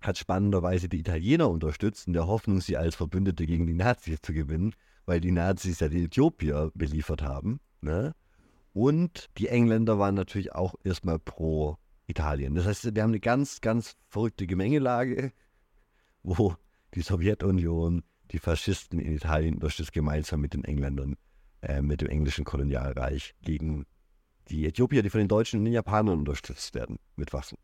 [0.00, 4.32] hat spannenderweise die Italiener unterstützt in der Hoffnung, sie als Verbündete gegen die Nazis zu
[4.32, 4.74] gewinnen,
[5.06, 7.60] weil die Nazis ja die Äthiopier beliefert haben.
[7.80, 8.14] Ne?
[8.72, 12.54] Und die Engländer waren natürlich auch erstmal pro Italien.
[12.54, 15.32] Das heißt, wir haben eine ganz, ganz verrückte Gemengelage,
[16.22, 16.54] wo
[16.94, 21.16] die Sowjetunion die Faschisten in Italien unterstützt, gemeinsam mit den Engländern,
[21.62, 23.86] äh, mit dem englischen Kolonialreich gegen
[24.48, 27.58] die Äthiopier, die von den Deutschen und den Japanern unterstützt werden mit Waffen.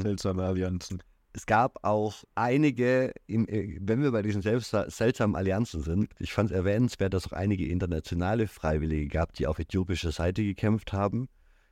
[0.00, 1.02] Seltsame Allianzen.
[1.32, 6.56] Es gab auch einige, äh, wenn wir bei diesen seltsamen Allianzen sind, ich fand es
[6.56, 11.28] erwähnenswert, dass es auch einige internationale Freiwillige gab, die auf äthiopischer Seite gekämpft haben.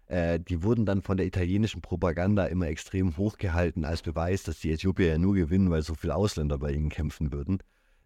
[0.07, 4.71] Äh, die wurden dann von der italienischen Propaganda immer extrem hochgehalten als Beweis, dass die
[4.71, 7.59] Äthiopier ja nur gewinnen, weil so viele Ausländer bei ihnen kämpfen würden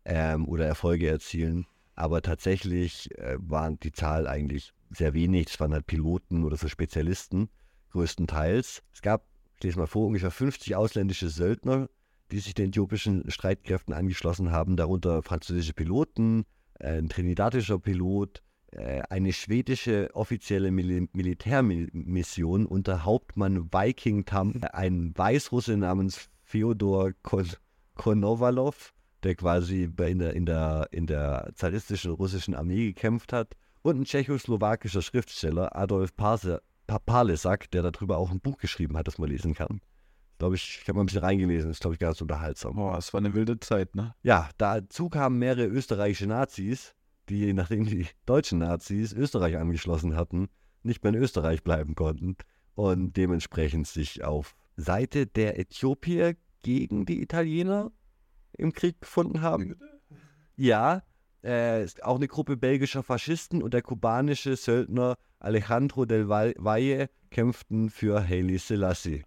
[0.04, 1.66] ähm, oder Erfolge erzielen.
[1.94, 5.48] Aber tatsächlich äh, waren die Zahl eigentlich sehr wenig.
[5.48, 7.48] Es waren halt Piloten oder so Spezialisten
[7.90, 8.82] größtenteils.
[8.92, 9.26] Es gab,
[9.62, 11.88] ich mal vor, ungefähr 50 ausländische Söldner,
[12.30, 16.44] die sich den äthiopischen Streitkräften angeschlossen haben, darunter französische Piloten,
[16.78, 18.42] äh, ein trinidadischer Pilot,
[18.72, 27.48] äh, eine schwedische offizielle Mil Militärmission unter Hauptmann Viking Tam, ein Weißrusse namens Fyodor Kon
[27.94, 28.92] Konovalov,
[29.22, 34.04] der quasi in der, in, der, in der zaristischen russischen Armee gekämpft hat, und ein
[34.04, 39.54] tschechoslowakischer Schriftsteller, Adolf Pase, Palesak, der darüber auch ein Buch geschrieben hat, das man lesen
[39.54, 39.80] kann.
[40.38, 42.76] Glaube ich, ich habe mal ein bisschen reingelesen, ist, glaube ich, ganz unterhaltsam.
[42.76, 44.14] Boah, es war eine wilde Zeit, ne?
[44.22, 46.94] Ja, dazu kamen mehrere österreichische Nazis,
[47.28, 50.48] die, nachdem die deutschen Nazis Österreich angeschlossen hatten,
[50.82, 52.36] nicht mehr in Österreich bleiben konnten
[52.74, 57.90] und dementsprechend sich auf Seite der Äthiopier gegen die Italiener
[58.56, 59.76] im Krieg gefunden haben.
[60.56, 61.02] Ja,
[61.42, 68.26] äh, auch eine Gruppe belgischer Faschisten und der kubanische Söldner Alejandro del Valle kämpften für
[68.26, 69.22] Haile Selassie.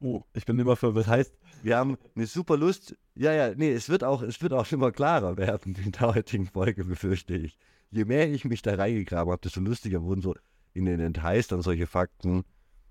[0.00, 1.06] Oh, ich bin immer verwirrt.
[1.06, 2.96] Das heißt, wir haben eine super Lust.
[3.14, 6.46] Ja, ja, nee, es wird auch, es wird auch immer klarer werden in der heutigen
[6.46, 7.58] Folge, befürchte ich.
[7.90, 10.36] Je mehr ich mich da reingegraben habe, desto lustiger wurden so
[10.74, 12.44] in den Details dann solche Fakten,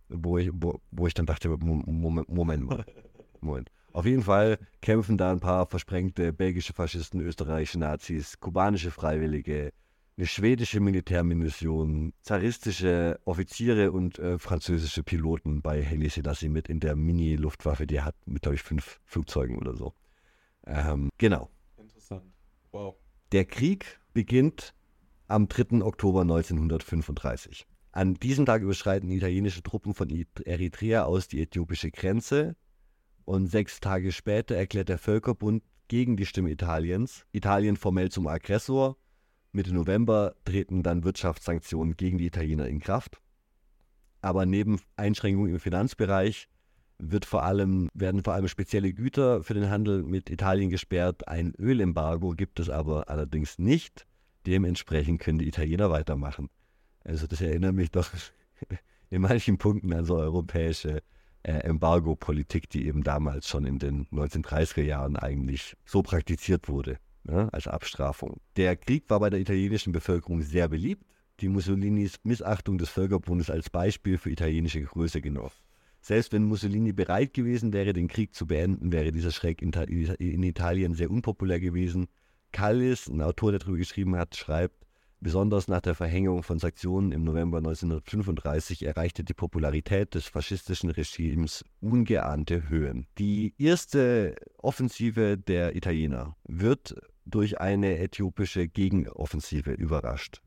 [0.09, 2.85] wo ich, wo, wo ich dann dachte, Moment, Moment mal.
[3.39, 3.71] Moment.
[3.97, 9.73] Auf jeden Fall kämpfen da ein paar versprengte belgische Faschisten, österreichische Nazis, kubanische Freiwillige,
[10.15, 16.95] eine schwedische Militärmission, zaristische Offiziere und äh, französische Piloten bei Haile Selassie mit in der
[16.95, 19.95] Mini-Luftwaffe, die hat mit, glaube ich, fünf Flugzeugen oder so.
[20.67, 21.49] Ähm, genau.
[21.77, 22.31] Interessant.
[22.71, 22.97] Wow.
[23.31, 24.75] Der Krieg beginnt
[25.27, 25.81] am 3.
[25.83, 27.65] Oktober 1935.
[27.93, 30.07] An diesem Tag überschreiten italienische Truppen von
[30.45, 32.55] Eritrea aus die äthiopische Grenze
[33.27, 38.97] und sechs Tage später erklärt der Völkerbund gegen die Stimme Italiens Italien formell zum Aggressor
[39.51, 43.19] Mitte November treten dann Wirtschaftssanktionen gegen die Italiener in Kraft.
[44.21, 46.47] Aber neben Einschränkungen im Finanzbereich
[46.99, 51.27] wird vor allem, werden vor allem spezielle Güter für den Handel mit Italien gesperrt.
[51.27, 54.05] Ein Ölembargo gibt es aber allerdings nicht.
[54.45, 56.49] Dementsprechend können die Italiener weitermachen.
[57.03, 58.09] Also das erinnert mich doch
[59.09, 61.01] in manchen Punkten an so europäische
[61.47, 67.47] äh, Embargo-Politik, die eben damals schon in den 1930er Jahren eigentlich so praktiziert wurde ne,
[67.53, 68.41] als Abstrafung.
[68.57, 71.05] Der Krieg war bei der italienischen Bevölkerung sehr beliebt.
[71.39, 75.51] Die Mussolinis Missachtung des Völkerbundes als Beispiel für italienische Größe genommen.
[76.01, 80.43] Selbst wenn Mussolini bereit gewesen wäre, den Krieg zu beenden, wäre dieser Schreck in, in
[80.43, 82.07] Italien sehr unpopulär gewesen.
[82.51, 84.86] Callis, ein Autor, der darüber geschrieben hat, schreibt,
[85.19, 91.65] Besonders nach der Verhängung von Sanktionen im November 1935 erreichte die Popularität des faschistischen Regimes
[91.81, 93.07] ungeahnte Höhen.
[93.17, 96.95] Die erste Offensive der Italiener wird
[97.25, 100.41] durch eine äthiopische Gegenoffensive überrascht.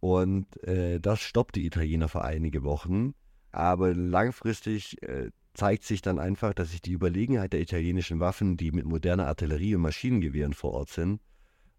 [0.00, 3.14] Und äh, das stoppt die Italiener für einige Wochen.
[3.52, 8.72] Aber langfristig äh, zeigt sich dann einfach, dass sich die Überlegenheit der italienischen Waffen, die
[8.72, 11.20] mit moderner Artillerie und Maschinengewehren vor Ort sind,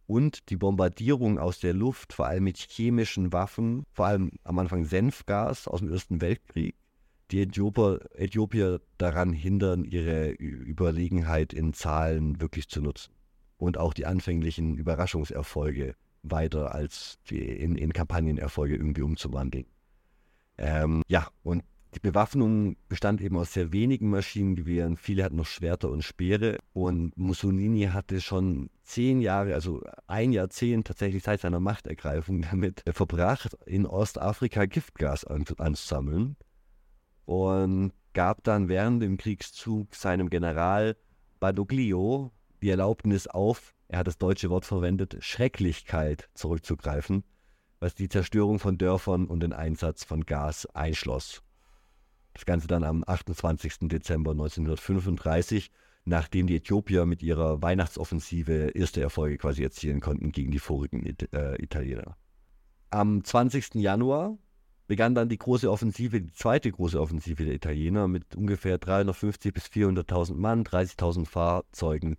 [0.07, 4.85] und die Bombardierung aus der Luft, vor allem mit chemischen Waffen, vor allem am Anfang
[4.85, 6.75] Senfgas aus dem Ersten Weltkrieg,
[7.31, 13.13] die Äthiopier, Äthiopier daran hindern, ihre Überlegenheit in Zahlen wirklich zu nutzen
[13.57, 19.65] und auch die anfänglichen Überraschungserfolge weiter als in, in Kampagnenerfolge irgendwie umzuwandeln.
[20.57, 21.63] Ähm, ja, und
[21.95, 24.97] die Bewaffnung bestand eben aus sehr wenigen Maschinengewehren.
[24.97, 26.57] Viele hatten noch Schwerter und Speere.
[26.73, 33.55] Und Mussolini hatte schon zehn Jahre, also ein Jahrzehnt tatsächlich seit seiner Machtergreifung damit verbracht,
[33.65, 36.35] in Ostafrika Giftgas anzusammeln.
[37.25, 40.95] Und gab dann während dem Kriegszug seinem General
[41.39, 42.31] Badoglio
[42.61, 47.23] die Erlaubnis auf, er hat das deutsche Wort verwendet, Schrecklichkeit zurückzugreifen,
[47.79, 51.44] was die Zerstörung von Dörfern und den Einsatz von Gas einschloss.
[52.35, 53.87] Das Ganze dann am 28.
[53.87, 55.71] Dezember 1935,
[56.03, 61.31] nachdem die Äthiopier mit ihrer Weihnachtsoffensive erste Erfolge quasi erzielen konnten gegen die vorigen It
[61.33, 62.17] äh, Italiener.
[62.89, 63.75] Am 20.
[63.75, 64.37] Januar
[64.85, 69.67] begann dann die große Offensive, die zweite große Offensive der Italiener mit ungefähr 350 bis
[69.67, 72.17] 400.000 Mann, 30.000 Fahrzeugen,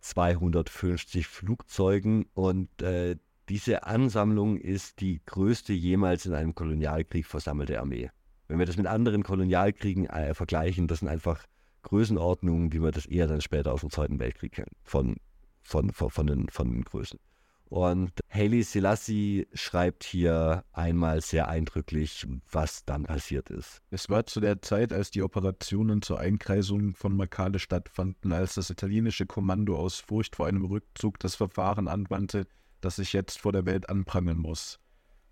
[0.00, 3.16] 250 Flugzeugen und äh,
[3.50, 8.10] diese Ansammlung ist die größte jemals in einem Kolonialkrieg versammelte Armee.
[8.50, 11.44] Wenn wir das mit anderen Kolonialkriegen äh, vergleichen, das sind einfach
[11.82, 15.18] Größenordnungen, wie wir das eher dann später aus dem Zweiten Weltkrieg kennen, von,
[15.62, 17.20] von, von, von, den, von den Größen.
[17.66, 23.82] Und Haile Selassie schreibt hier einmal sehr eindrücklich, was dann passiert ist.
[23.92, 28.68] Es war zu der Zeit, als die Operationen zur Einkreisung von Makale stattfanden, als das
[28.68, 32.48] italienische Kommando aus Furcht vor einem Rückzug das Verfahren anwandte,
[32.80, 34.80] das sich jetzt vor der Welt anprangern muss.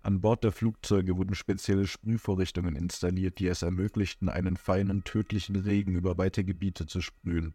[0.01, 5.95] An Bord der Flugzeuge wurden spezielle Sprühvorrichtungen installiert, die es ermöglichten, einen feinen, tödlichen Regen
[5.95, 7.53] über weite Gebiete zu sprühen.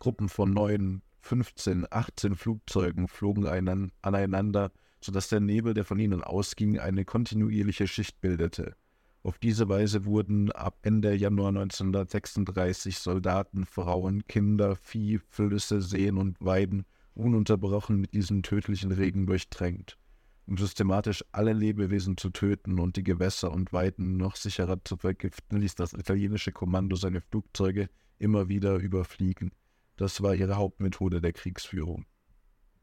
[0.00, 6.24] Gruppen von neun, 15, 18 Flugzeugen flogen einen, aneinander, sodass der Nebel, der von ihnen
[6.24, 8.74] ausging, eine kontinuierliche Schicht bildete.
[9.22, 16.36] Auf diese Weise wurden ab Ende Januar 1936 Soldaten, Frauen, Kinder, Vieh, Flüsse, Seen und
[16.40, 16.84] Weiden
[17.14, 19.98] ununterbrochen mit diesem tödlichen Regen durchtränkt.
[20.46, 25.60] Um systematisch alle Lebewesen zu töten und die Gewässer und Weiden noch sicherer zu vergiften,
[25.60, 27.88] ließ das italienische Kommando seine Flugzeuge
[28.18, 29.50] immer wieder überfliegen.
[29.96, 32.06] Das war ihre Hauptmethode der Kriegsführung.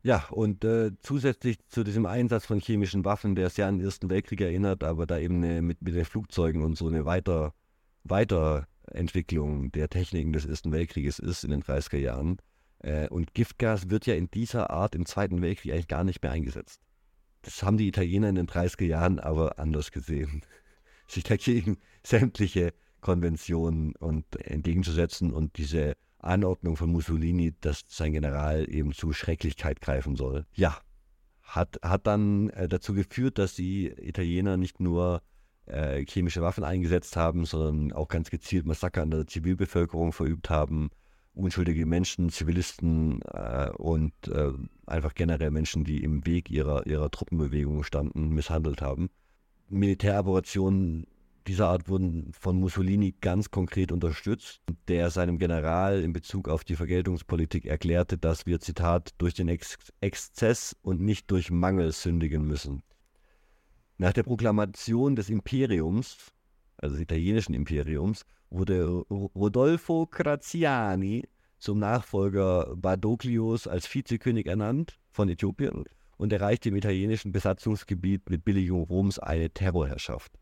[0.02, 4.10] Ja, und äh, zusätzlich zu diesem Einsatz von chemischen Waffen, der sehr an den Ersten
[4.10, 7.54] Weltkrieg erinnert, aber da eben eine, mit, mit den Flugzeugen und so eine Weiter,
[8.04, 12.38] Weiterentwicklung der Techniken des Ersten Weltkrieges ist in den 30er Jahren.
[12.80, 16.34] Äh, und Giftgas wird ja in dieser Art im Zweiten Weltkrieg eigentlich gar nicht mehr
[16.34, 16.82] eingesetzt.
[17.44, 20.42] Das haben die Italiener in den 30er Jahren aber anders gesehen.
[21.08, 28.94] Sich dagegen sämtliche Konventionen und entgegenzusetzen und diese Anordnung von Mussolini, dass sein General eben
[28.94, 30.46] zu Schrecklichkeit greifen soll.
[30.54, 30.80] Ja,
[31.42, 35.22] hat, hat dann äh, dazu geführt, dass die Italiener nicht nur
[35.66, 40.90] äh, chemische Waffen eingesetzt haben, sondern auch ganz gezielt Massaker an der Zivilbevölkerung verübt haben,
[41.34, 44.52] unschuldige Menschen, Zivilisten äh, und äh,
[44.86, 49.10] einfach generell Menschen, die im Weg ihrer, ihrer Truppenbewegung standen, misshandelt haben.
[49.70, 51.08] Militäroperationen
[51.48, 56.76] dieser Art wurden von Mussolini ganz konkret unterstützt, der seinem General in Bezug auf die
[56.76, 62.82] Vergeltungspolitik erklärte, dass wir, Zitat, durch den Ex Exzess und nicht durch Mangel sündigen müssen.
[63.98, 66.33] Nach der Proklamation des Imperiums,
[66.84, 71.24] also des italienischen Imperiums, wurde Rodolfo Graziani
[71.58, 75.86] zum Nachfolger Badoglios als Vizekönig ernannt von Äthiopien
[76.18, 80.34] und erreichte im italienischen Besatzungsgebiet mit Billigung Roms eine Terrorherrschaft.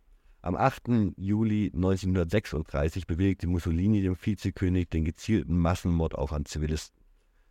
[0.42, 1.14] Am 8.
[1.18, 7.00] Juli 1936 bewilligte Mussolini dem Vizekönig den gezielten Massenmord auf an Zivilisten.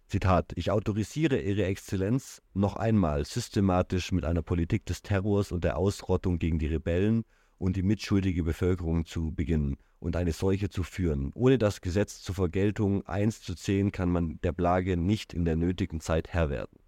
[0.09, 5.76] Zitat, ich autorisiere Ihre Exzellenz noch einmal systematisch mit einer Politik des Terrors und der
[5.76, 7.24] Ausrottung gegen die Rebellen
[7.61, 11.30] und die mitschuldige Bevölkerung zu beginnen und eine solche zu führen.
[11.34, 15.56] Ohne das Gesetz zur Vergeltung 1 zu 10 kann man der Plage nicht in der
[15.56, 16.78] nötigen Zeit Herr werden.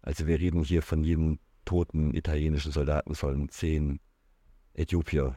[0.00, 3.98] Also wir reden hier von jedem toten italienischen Soldaten sollen 10
[4.72, 5.36] Äthiopier,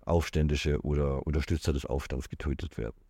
[0.00, 3.00] Aufständische oder Unterstützer des Aufstands getötet werden.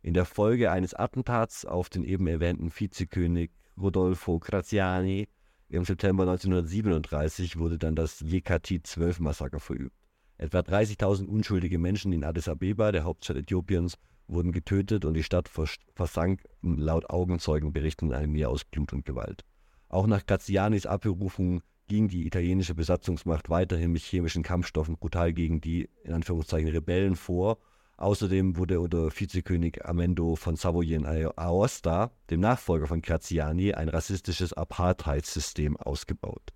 [0.00, 5.26] In der Folge eines Attentats auf den eben erwähnten Vizekönig Rodolfo Graziani
[5.68, 9.99] im September 1937 wurde dann das Yekati-12-Massaker verübt.
[10.40, 15.50] Etwa 30.000 unschuldige Menschen in Addis Abeba, der Hauptstadt Äthiopiens, wurden getötet und die Stadt
[15.50, 19.44] versank laut Augenzeugenberichten in einem Meer aus Blut und Gewalt.
[19.90, 25.90] Auch nach Grazianis Abberufung ging die italienische Besatzungsmacht weiterhin mit chemischen Kampfstoffen brutal gegen die,
[26.04, 27.58] in Anführungszeichen, Rebellen vor.
[27.98, 35.76] Außerdem wurde unter Vizekönig Amendo von Savoyen Aosta, dem Nachfolger von Graziani, ein rassistisches Apartheidssystem
[35.76, 36.54] ausgebaut.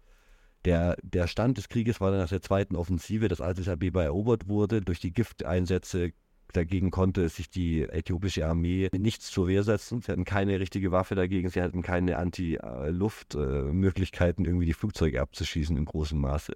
[0.65, 4.49] Der, der Stand des Krieges war dann nach der zweiten Offensive, dass Addis Abeba erobert
[4.49, 4.81] wurde.
[4.81, 6.13] Durch die Gifteinsätze
[6.55, 10.01] Dagegen konnte sich die äthiopische Armee nichts zur Wehr setzen.
[10.01, 15.85] Sie hatten keine richtige Waffe dagegen, sie hatten keine Anti-Luft-Möglichkeiten, irgendwie die Flugzeuge abzuschießen in
[15.85, 16.55] großem Maße.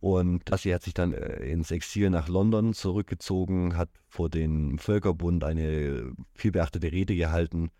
[0.00, 5.44] Und Lassie hat sich dann äh, ins Exil nach London zurückgezogen, hat vor dem Völkerbund
[5.44, 7.70] eine vielbeachtete Rede gehalten,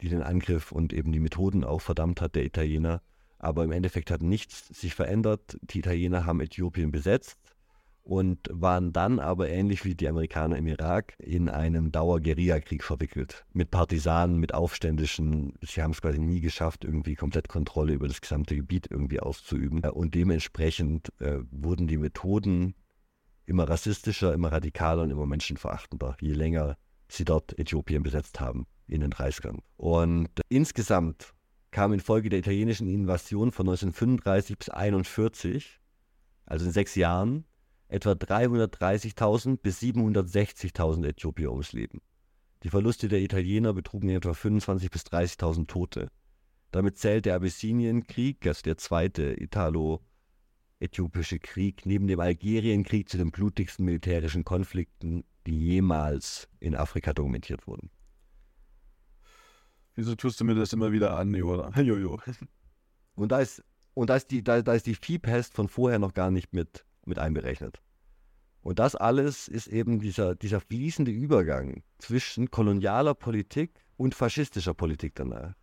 [0.00, 3.02] die den Angriff und eben die Methoden auch verdammt hat der Italiener.
[3.44, 5.58] Aber im Endeffekt hat nichts sich verändert.
[5.62, 7.38] Die Italiener haben Äthiopien besetzt
[8.02, 13.44] und waren dann aber ähnlich wie die Amerikaner im Irak in einem Dauer-Guerilla-Krieg verwickelt.
[13.52, 15.58] Mit Partisanen, mit Aufständischen.
[15.60, 19.80] Sie haben es quasi nie geschafft, irgendwie komplett Kontrolle über das gesamte Gebiet irgendwie auszuüben.
[19.80, 22.74] Und dementsprechend äh, wurden die Methoden
[23.44, 26.78] immer rassistischer, immer radikaler und immer menschenverachtender, je länger
[27.08, 29.58] sie dort Äthiopien besetzt haben in den 30ern.
[29.76, 31.33] Und insgesamt
[31.74, 35.80] kam infolge der italienischen Invasion von 1935 bis 1941,
[36.46, 37.46] also in sechs Jahren,
[37.88, 42.00] etwa 330.000 bis 760.000 Äthiopier ums Leben.
[42.62, 46.12] Die Verluste der Italiener betrugen etwa 25.000 bis 30.000 Tote.
[46.70, 53.84] Damit zählt der Abyssinienkrieg, also der zweite Italo-Äthiopische Krieg, neben dem Algerienkrieg zu den blutigsten
[53.84, 57.90] militärischen Konflikten, die jemals in Afrika dokumentiert wurden.
[59.94, 61.70] Wieso tust du mir das immer wieder an, Jola?
[61.80, 62.20] Jojo.
[63.14, 63.62] Und da ist,
[63.94, 66.84] und da ist die, da, da ist die Viehpest von vorher noch gar nicht mit,
[67.04, 67.80] mit einberechnet.
[68.62, 75.14] Und das alles ist eben dieser, dieser fließende Übergang zwischen kolonialer Politik und faschistischer Politik
[75.14, 75.54] danach.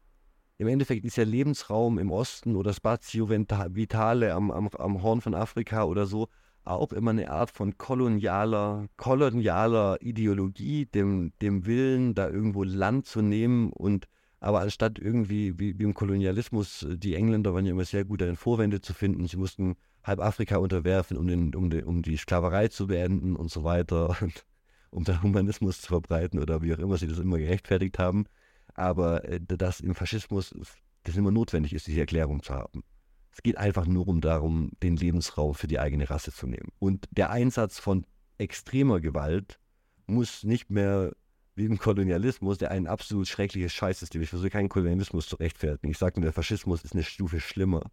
[0.57, 5.33] Im Endeffekt ist ja Lebensraum im Osten oder Spazio Vitale am, am, am Horn von
[5.33, 6.29] Afrika oder so
[6.63, 13.21] auch immer eine Art von kolonialer, kolonialer Ideologie, dem, dem Willen, da irgendwo Land zu
[13.21, 14.07] nehmen und
[14.41, 18.35] aber anstatt irgendwie wie, wie im Kolonialismus, die Engländer waren ja immer sehr gut darin,
[18.35, 19.27] Vorwände zu finden.
[19.27, 23.51] Sie mussten halb Afrika unterwerfen, um, den, um, den, um die Sklaverei zu beenden und
[23.51, 24.43] so weiter, und
[24.89, 28.25] um den Humanismus zu verbreiten oder wie auch immer sie das immer gerechtfertigt haben.
[28.73, 30.55] Aber äh, dass im Faschismus
[31.03, 32.83] das immer notwendig ist, diese Erklärung zu haben.
[33.31, 36.69] Es geht einfach nur um darum, den Lebensraum für die eigene Rasse zu nehmen.
[36.79, 38.05] Und der Einsatz von
[38.39, 39.59] extremer Gewalt
[40.07, 41.13] muss nicht mehr
[41.55, 44.15] wie im Kolonialismus, der ein absolut schreckliches Scheiß ist.
[44.15, 45.91] Ich versuche keinen Kolonialismus zu rechtfertigen.
[45.91, 47.83] Ich sage nur, der Faschismus ist eine Stufe schlimmer,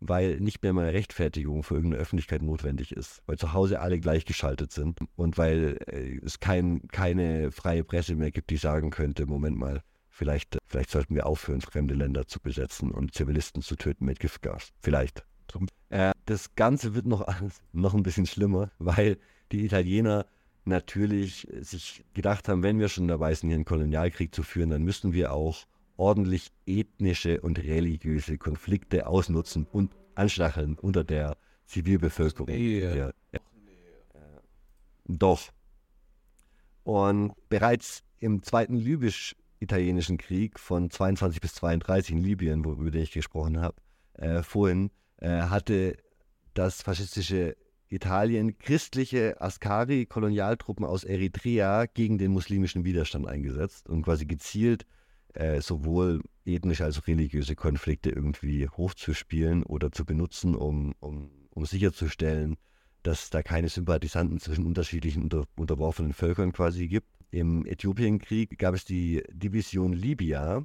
[0.00, 4.72] weil nicht mehr mal Rechtfertigung für irgendeine Öffentlichkeit notwendig ist, weil zu Hause alle gleichgeschaltet
[4.72, 9.58] sind und weil äh, es kein, keine freie Presse mehr gibt, die sagen könnte, Moment
[9.58, 9.82] mal,
[10.16, 14.72] Vielleicht, vielleicht sollten wir aufhören, fremde Länder zu besetzen und Zivilisten zu töten mit Giftgas.
[14.80, 15.24] Vielleicht.
[15.88, 17.26] Äh, das Ganze wird noch,
[17.72, 19.18] noch ein bisschen schlimmer, weil
[19.50, 20.26] die Italiener
[20.64, 24.82] natürlich sich gedacht haben, wenn wir schon dabei sind, hier einen Kolonialkrieg zu führen, dann
[24.82, 31.36] müssen wir auch ordentlich ethnische und religiöse Konflikte ausnutzen und anstacheln unter der
[31.66, 32.46] Zivilbevölkerung.
[32.48, 32.80] Nee.
[32.80, 33.38] Der, äh,
[35.06, 35.50] doch.
[36.82, 43.12] Und bereits im zweiten Libysch italienischen Krieg von 22 bis 32 in Libyen, worüber ich
[43.12, 43.76] gesprochen habe,
[44.14, 45.96] äh, vorhin, äh, hatte
[46.52, 47.56] das faschistische
[47.94, 54.86] Italien christliche Askari-Kolonialtruppen aus Eritrea gegen den muslimischen Widerstand eingesetzt und quasi gezielt
[55.34, 61.66] äh, sowohl ethnische als auch religiöse Konflikte irgendwie hochzuspielen oder zu benutzen, um, um, um
[61.66, 62.56] sicherzustellen,
[63.02, 67.08] dass da keine Sympathisanten zwischen unterschiedlichen unter, unterworfenen Völkern quasi gibt.
[67.30, 70.64] Im Äthiopienkrieg gab es die Division Libya,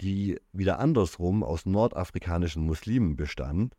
[0.00, 3.74] die wieder andersrum aus nordafrikanischen Muslimen bestand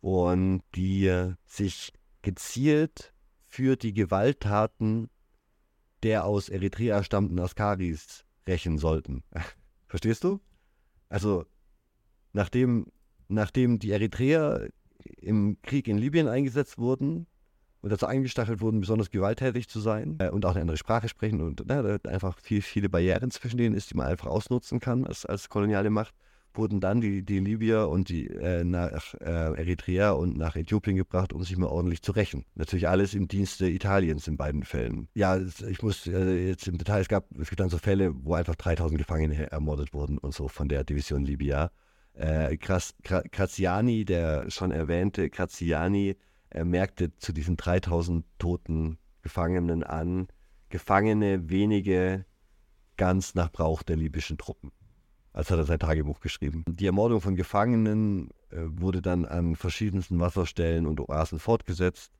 [0.00, 1.92] und die sich
[2.24, 3.14] gezielt
[3.46, 5.08] für die Gewalttaten
[6.02, 9.22] der aus Eritrea stammenden Askaris rächen sollten.
[9.86, 10.40] Verstehst du?
[11.08, 11.46] Also,
[12.32, 12.86] nachdem,
[13.28, 14.68] nachdem die Eritreer
[15.16, 17.26] im Krieg in Libyen eingesetzt wurden,
[17.80, 21.42] und dazu eingestachelt wurden, besonders gewalttätig zu sein äh, und auch eine andere Sprache sprechen
[21.42, 25.26] und äh, einfach viel, viele Barrieren zwischen denen ist, die man einfach ausnutzen kann als,
[25.26, 26.14] als koloniale Macht,
[26.56, 31.32] wurden dann die, die Libyer und die äh, nach äh, Eritrea und nach Äthiopien gebracht,
[31.32, 32.44] um sich mal ordentlich zu rächen.
[32.54, 35.08] Natürlich alles im Dienste Italiens in beiden Fällen.
[35.14, 38.34] Ja, ich muss äh, jetzt im Detail, es gab, es gibt dann so Fälle, wo
[38.34, 41.70] einfach 3000 Gefangene ermordet wurden und so von der Division Libya.
[42.14, 46.16] Äh, Graziani, der schon erwähnte Graziani,
[46.50, 50.28] er merkte zu diesen 3000 toten Gefangenen an,
[50.68, 52.24] Gefangene wenige
[52.96, 54.70] ganz nach Brauch der libyschen Truppen.
[55.34, 56.64] Als hat er sein Tagebuch geschrieben.
[56.68, 62.12] Die Ermordung von Gefangenen äh, wurde dann an verschiedensten Wasserstellen und Oasen fortgesetzt.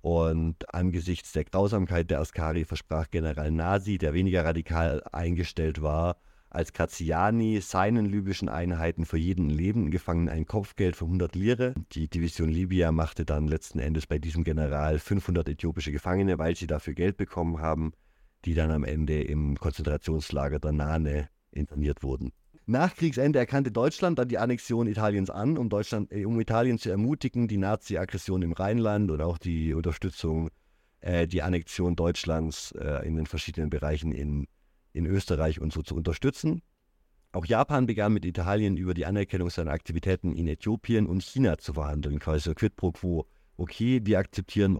[0.00, 6.16] Und angesichts der Grausamkeit der Askari versprach General Nasi, der weniger radikal eingestellt war,
[6.50, 11.74] als Graziani seinen libyschen Einheiten für jeden lebenden Gefangenen ein Kopfgeld von 100 Lire.
[11.92, 16.66] Die Division Libya machte dann letzten Endes bei diesem General 500 äthiopische Gefangene, weil sie
[16.66, 17.92] dafür Geld bekommen haben,
[18.44, 22.32] die dann am Ende im Konzentrationslager der Nane interniert wurden.
[22.70, 26.90] Nach Kriegsende erkannte Deutschland dann die Annexion Italiens an, um, Deutschland, äh, um Italien zu
[26.90, 30.50] ermutigen, die Nazi-Aggression im Rheinland und auch die Unterstützung,
[31.00, 34.46] äh, die Annexion Deutschlands äh, in den verschiedenen Bereichen in
[34.92, 36.60] in Österreich und so zu unterstützen.
[37.32, 41.72] Auch Japan begann mit Italien über die Anerkennung seiner Aktivitäten in Äthiopien und China zu
[41.72, 43.26] verhandeln, quasi quid pro quo.
[43.56, 44.78] Okay, wir akzeptieren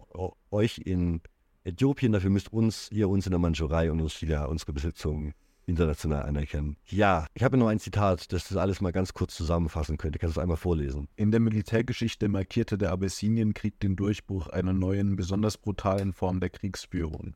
[0.50, 1.22] euch in
[1.64, 5.32] Äthiopien, dafür müsst uns, ihr uns in der Mandschurei und uns China unsere Besitzungen
[5.68, 6.76] international anerkennen.
[6.86, 10.18] Ja, ich habe noch ein Zitat, das das alles mal ganz kurz zusammenfassen könnte.
[10.18, 11.08] Kannst du es einmal vorlesen?
[11.16, 17.34] In der Militärgeschichte markierte der Abessinienkrieg den Durchbruch einer neuen, besonders brutalen Form der Kriegsführung.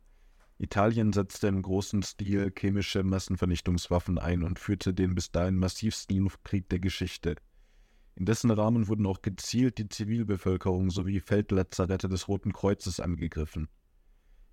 [0.59, 6.69] Italien setzte im großen Stil chemische Massenvernichtungswaffen ein und führte den bis dahin massivsten Luftkrieg
[6.69, 7.37] der Geschichte.
[8.15, 13.69] In dessen Rahmen wurden auch gezielt die Zivilbevölkerung sowie Feldlazarette des Roten Kreuzes angegriffen.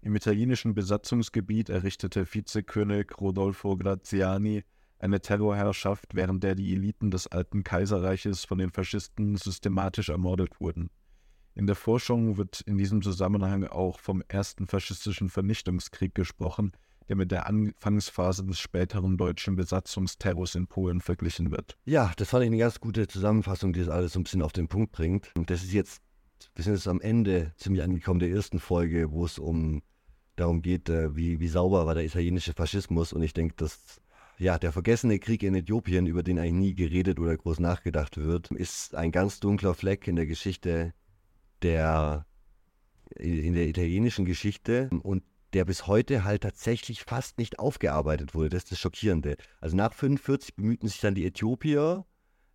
[0.02, 4.64] Im italienischen Besatzungsgebiet errichtete Vizekönig Rodolfo Graziani
[4.98, 10.90] Eine Terrorherrschaft, während der die Eliten des alten Kaiserreiches von den Faschisten systematisch ermordet wurden.
[11.54, 16.72] In der Forschung wird in diesem Zusammenhang auch vom ersten faschistischen Vernichtungskrieg gesprochen,
[17.10, 21.78] der mit der Anfangsphase des späteren deutschen Besatzungsterrors in Polen verglichen wird.
[21.84, 24.54] Ja, das fand ich eine ganz gute Zusammenfassung, die das alles so ein bisschen auf
[24.54, 25.34] den Punkt bringt.
[25.36, 26.02] Und das ist jetzt,
[26.56, 29.82] wir sind jetzt am Ende ziemlich angekommen der ersten Folge, wo es um
[30.36, 33.14] darum geht, äh, wie, wie sauber war der italienische Faschismus.
[33.14, 34.02] Und ich denke, dass
[34.38, 38.52] ja, der vergessene Krieg in Äthiopien, über den eigentlich nie geredet oder groß nachgedacht wird,
[38.52, 40.94] ist ein ganz dunkler Fleck in der Geschichte
[41.62, 42.26] der
[43.16, 45.24] in der italienischen Geschichte und
[45.54, 48.50] der bis heute halt tatsächlich fast nicht aufgearbeitet wurde.
[48.50, 49.36] Das ist das Schockierende.
[49.60, 52.06] Also nach 45 bemühten sich dann die Äthiopier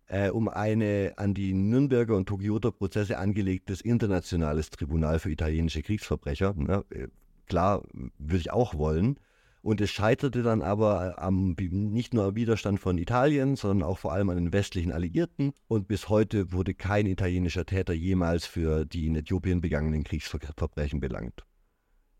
[0.07, 6.53] äh, um eine an die Nürnberger und Tokioter Prozesse angelegtes internationales Tribunal für italienische Kriegsverbrecher.
[6.55, 6.85] Ne?
[6.89, 7.07] Äh,
[7.47, 7.83] klar,
[8.17, 9.19] würde ich auch wollen.
[9.61, 14.13] Und es scheiterte dann aber am, nicht nur am Widerstand von Italien, sondern auch vor
[14.13, 15.53] allem an den westlichen Alliierten.
[15.67, 21.47] Und bis heute wurde kein italienischer Täter jemals für die in Äthiopien begangenen Kriegsverbrechen belangt.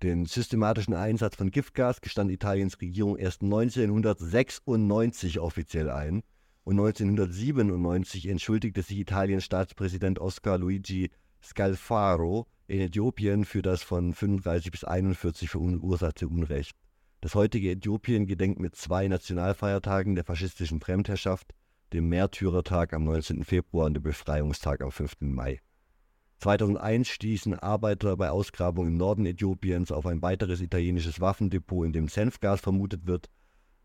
[0.02, 6.24] Den systematischen Einsatz von Giftgas gestand Italiens Regierung erst 1996 offiziell ein.
[6.66, 11.12] Und 1997 entschuldigte sich Italiens Staatspräsident Oscar Luigi
[11.42, 16.76] Scalfaro in Äthiopien für das von 35 bis 41 verursachte Unrecht.
[17.22, 21.54] Das heutige Äthiopien gedenkt mit zwei Nationalfeiertagen der faschistischen Fremdherrschaft,
[21.94, 23.44] dem Märtyrertag am 19.
[23.44, 25.18] Februar und dem Befreiungstag am 5.
[25.22, 25.60] Mai.
[26.40, 32.08] 2001 stießen Arbeiter bei Ausgrabungen im Norden Äthiopiens auf ein weiteres italienisches Waffendepot, in dem
[32.08, 33.30] Senfgas vermutet wird.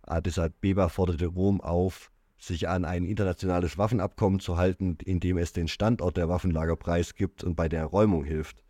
[0.00, 2.10] Addis Abeba forderte Rom auf,
[2.40, 7.44] sich an ein internationales Waffenabkommen zu halten, in dem es den Standort der Waffenlager preisgibt
[7.44, 8.64] und bei der Räumung hilft.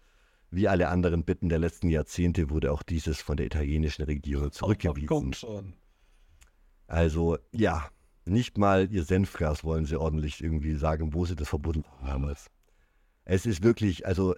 [0.50, 5.76] Wie alle anderen Bitten der letzten Jahrzehnte wurde auch dieses von der italienischen Regierung zurückgewiesen.
[6.88, 7.88] Also ja,
[8.24, 12.34] nicht mal ihr Senfgas wollen sie ordentlich irgendwie sagen, wo sie das verbunden haben.
[13.24, 14.34] Es ist wirklich, also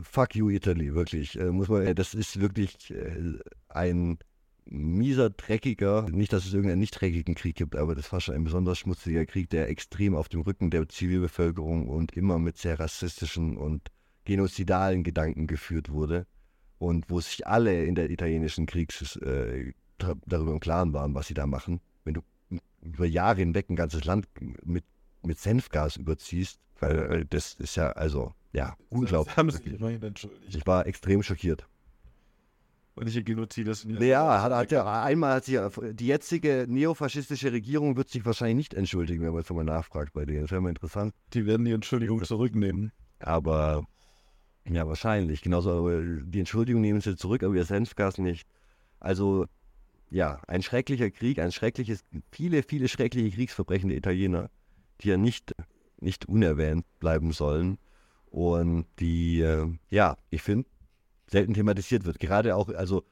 [0.00, 1.38] fuck you Italy, wirklich.
[1.38, 4.18] Äh, muss man, das ist wirklich äh, ein
[4.66, 8.44] mieser, dreckiger, nicht, dass es irgendeinen nicht dreckigen Krieg gibt, aber das war schon ein
[8.44, 13.56] besonders schmutziger Krieg, der extrem auf dem Rücken der Zivilbevölkerung und immer mit sehr rassistischen
[13.56, 13.90] und
[14.24, 16.26] genozidalen Gedanken geführt wurde
[16.78, 21.34] und wo sich alle in der italienischen Kriegs äh, darüber im Klaren waren, was sie
[21.34, 21.80] da machen.
[22.04, 22.22] Wenn du
[22.82, 24.26] über Jahre hinweg ein ganzes Land
[24.64, 24.84] mit,
[25.22, 29.34] mit Senfgas überziehst, weil äh, das ist ja, also, ja, unglaublich.
[30.48, 31.66] Ich war extrem schockiert.
[32.94, 35.58] Und ich Genozid das Ja, hat, hat ja, einmal hat sich
[35.92, 40.26] die jetzige neofaschistische Regierung wird sich wahrscheinlich nicht entschuldigen, wenn man jetzt mal nachfragt bei
[40.26, 40.42] denen.
[40.42, 41.14] Das wäre mal interessant.
[41.32, 42.92] Die werden die Entschuldigung zurücknehmen.
[43.18, 43.86] Aber
[44.68, 45.40] ja, wahrscheinlich.
[45.40, 48.46] Genauso, die Entschuldigung nehmen sie zurück, aber ihr Senfgas nicht.
[49.00, 49.46] Also,
[50.10, 54.50] ja, ein schrecklicher Krieg, ein schreckliches, viele, viele schreckliche Kriegsverbrechen der Italiener,
[55.00, 55.54] die ja nicht,
[55.98, 57.78] nicht unerwähnt bleiben sollen.
[58.30, 60.68] Und die, äh, ja, ich finde,
[61.32, 62.20] selten thematisiert wird.
[62.20, 63.04] Gerade auch, also,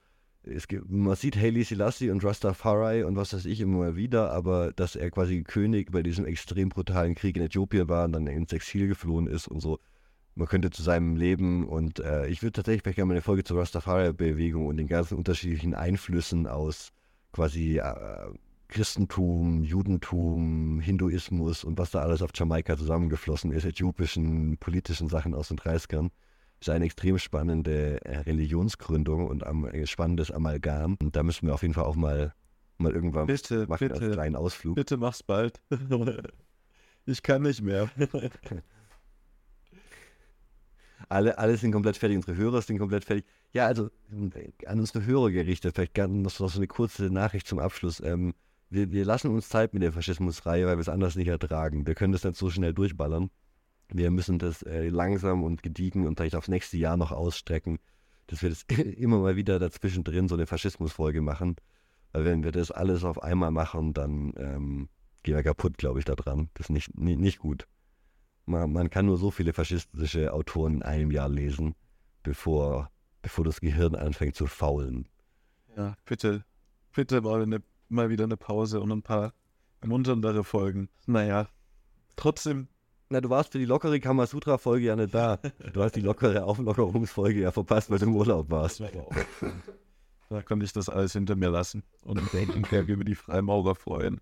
[0.42, 4.72] es gibt, man sieht Haile Selassie und Rastafari und was weiß ich immer wieder, aber
[4.72, 8.52] dass er quasi König bei diesem extrem brutalen Krieg in Äthiopien war und dann ins
[8.52, 9.78] Exil geflohen ist und so,
[10.34, 13.44] man könnte zu seinem Leben und äh, ich würde tatsächlich vielleicht gerne mal eine Folge
[13.44, 16.92] zur Rastafari-Bewegung und den ganzen unterschiedlichen Einflüssen aus
[17.32, 18.30] quasi äh,
[18.68, 25.48] Christentum, Judentum, Hinduismus und was da alles auf Jamaika zusammengeflossen ist, äthiopischen politischen Sachen aus
[25.48, 26.10] den 30ern.
[26.60, 30.96] Ist eine extrem spannende äh, Religionsgründung und ein äh, spannendes Amalgam.
[31.00, 32.34] Und da müssen wir auf jeden Fall auch mal,
[32.76, 34.74] mal irgendwann bitte, machen bitte, als kleinen Ausflug.
[34.74, 35.60] Bitte mach's bald.
[37.06, 37.90] ich kann nicht mehr.
[41.08, 43.24] Alle, alle sind komplett fertig, unsere Hörer sind komplett fertig.
[43.52, 43.90] Ja, also
[44.66, 48.00] an unsere Hörer gerichtet, vielleicht noch so eine kurze Nachricht zum Abschluss.
[48.00, 48.34] Ähm,
[48.68, 51.86] wir, wir, lassen uns Zeit mit der Faschismusreihe, weil wir es anders nicht ertragen.
[51.86, 53.30] Wir können das nicht so schnell durchballern.
[53.92, 57.78] Wir müssen das äh, langsam und gediegen und vielleicht aufs nächste Jahr noch ausstrecken,
[58.26, 58.62] dass wir das
[58.96, 61.56] immer mal wieder dazwischen drin so eine Faschismusfolge machen.
[62.12, 64.88] Weil wenn wir das alles auf einmal machen, dann ähm,
[65.22, 66.50] gehen wir kaputt, glaube ich, da dran.
[66.54, 67.66] Das ist nicht, nicht, nicht gut.
[68.46, 71.74] Man, man kann nur so viele faschistische Autoren in einem Jahr lesen,
[72.22, 72.90] bevor,
[73.22, 75.08] bevor das Gehirn anfängt zu faulen.
[75.76, 76.44] Ja, bitte,
[76.94, 79.34] bitte mal, eine, mal wieder eine Pause und ein paar
[79.80, 80.88] ermunterndere Folgen.
[81.06, 81.48] Naja,
[82.16, 82.68] trotzdem.
[83.12, 85.38] Na, du warst für die lockere Kamasutra-Folge ja nicht da.
[85.72, 88.80] Du hast die lockere Auflockerungsfolge ja verpasst, weil du im Urlaub warst.
[90.28, 94.20] Da konnte ich das alles hinter mir lassen und mich über die Freimaurer freuen.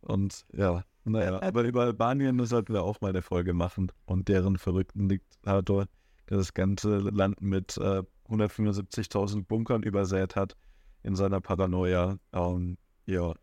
[0.00, 4.56] Und ja, naja, aber über Albanien sollten wir auch mal eine Folge machen und deren
[4.56, 5.84] verrückten Diktator,
[6.30, 10.56] der das ganze Land mit äh, 175.000 Bunkern übersät hat
[11.02, 12.18] in seiner Paranoia.
[12.32, 13.34] Ähm, ja.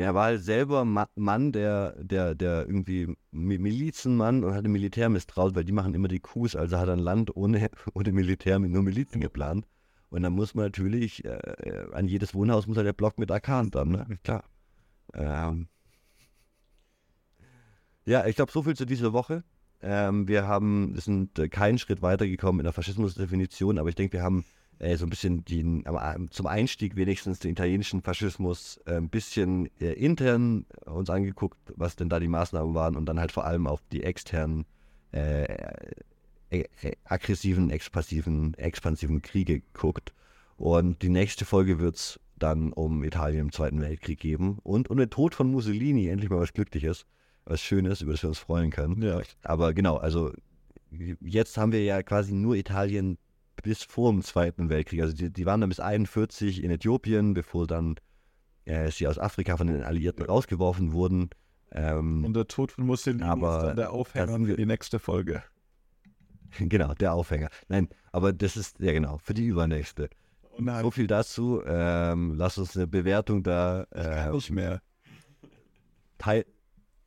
[0.00, 5.54] Er war halt selber Ma Mann, der, der, der irgendwie Milizenmann und hatte Militär misstraut,
[5.54, 8.70] weil die machen immer die Coups, also hat er ein Land ohne, ohne Militär mit
[8.70, 9.66] nur Milizen geplant.
[10.08, 13.30] Und dann muss man natürlich, äh, äh an jedes Wohnhaus muss halt der Block mit
[13.30, 14.06] Akan dann, ne?
[14.24, 14.44] Klar.
[15.12, 15.68] Ähm.
[18.06, 19.44] Ja, ich glaube, so viel zu dieser Woche.
[19.82, 24.14] Ähm, wir haben, wir sind äh, keinen Schritt weitergekommen in der Faschismusdefinition, aber ich denke,
[24.14, 24.44] wir haben
[24.80, 25.84] äh, so ein bisschen die,
[26.30, 32.08] zum Einstieg wenigstens den italienischen Faschismus äh, ein bisschen äh, intern uns angeguckt, was denn
[32.08, 34.64] da die Maßnahmen waren und dann halt vor allem auf die externen
[35.12, 35.44] äh,
[36.50, 36.64] äh,
[37.04, 40.12] aggressiven, expansiven, expansiven Kriege geguckt.
[40.56, 44.96] Und die nächste Folge wird es dann um Italien im Zweiten Weltkrieg geben und um
[44.96, 47.06] den Tod von Mussolini, endlich mal was Glückliches,
[47.44, 49.02] was Schönes, über das wir uns freuen können.
[49.02, 49.20] Ja.
[49.42, 50.32] Aber genau, also
[51.20, 53.18] jetzt haben wir ja quasi nur Italien
[53.62, 55.02] bis vor dem Zweiten Weltkrieg.
[55.02, 57.96] Also die, die waren dann bis 41 in Äthiopien, bevor dann
[58.64, 61.30] äh, sie aus Afrika von den Alliierten rausgeworfen wurden.
[61.72, 65.42] Ähm, Und der Tod von Mussolini aber ist dann der Aufhänger für die nächste Folge.
[66.58, 67.48] Genau, der Aufhänger.
[67.68, 70.10] Nein, aber das ist, ja genau, für die übernächste.
[70.58, 71.62] Oh so viel dazu.
[71.64, 73.84] Ähm, lass uns eine Bewertung da.
[73.92, 74.82] Äh, nicht mehr.
[76.18, 76.44] Teil,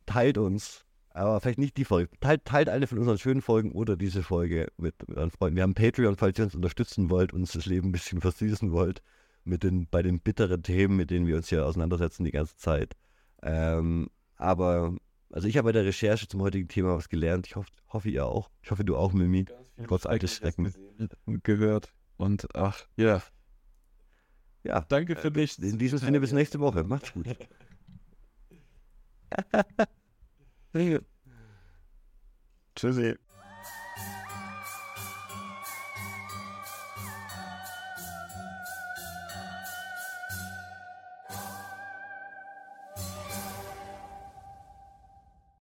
[0.05, 2.09] teilt uns aber vielleicht nicht die Folge.
[2.20, 5.55] Teilt, teilt eine von unseren schönen Folgen oder diese Folge mit, euren Freunden.
[5.55, 9.03] Wir haben Patreon, falls ihr uns unterstützen wollt, uns das Leben ein bisschen versüßen wollt,
[9.43, 12.95] mit den, bei den bitteren Themen, mit denen wir uns hier auseinandersetzen die ganze Zeit.
[13.43, 14.95] Ähm, aber,
[15.30, 17.45] also ich habe bei der Recherche zum heutigen Thema was gelernt.
[17.45, 18.49] Ich hoffe, hoffe ihr auch.
[18.64, 19.45] Ich hoffe, du auch, Mimi.
[19.88, 20.74] Trotz altes Schrecken.
[21.43, 21.93] Gehört.
[22.18, 23.22] Und ach, ja.
[24.64, 24.82] Ja.
[24.88, 25.61] Danke für dich.
[25.61, 26.84] In diesem Sinne, bis nächste Woche.
[26.84, 27.28] Macht's gut.
[32.76, 33.17] Tschüssi.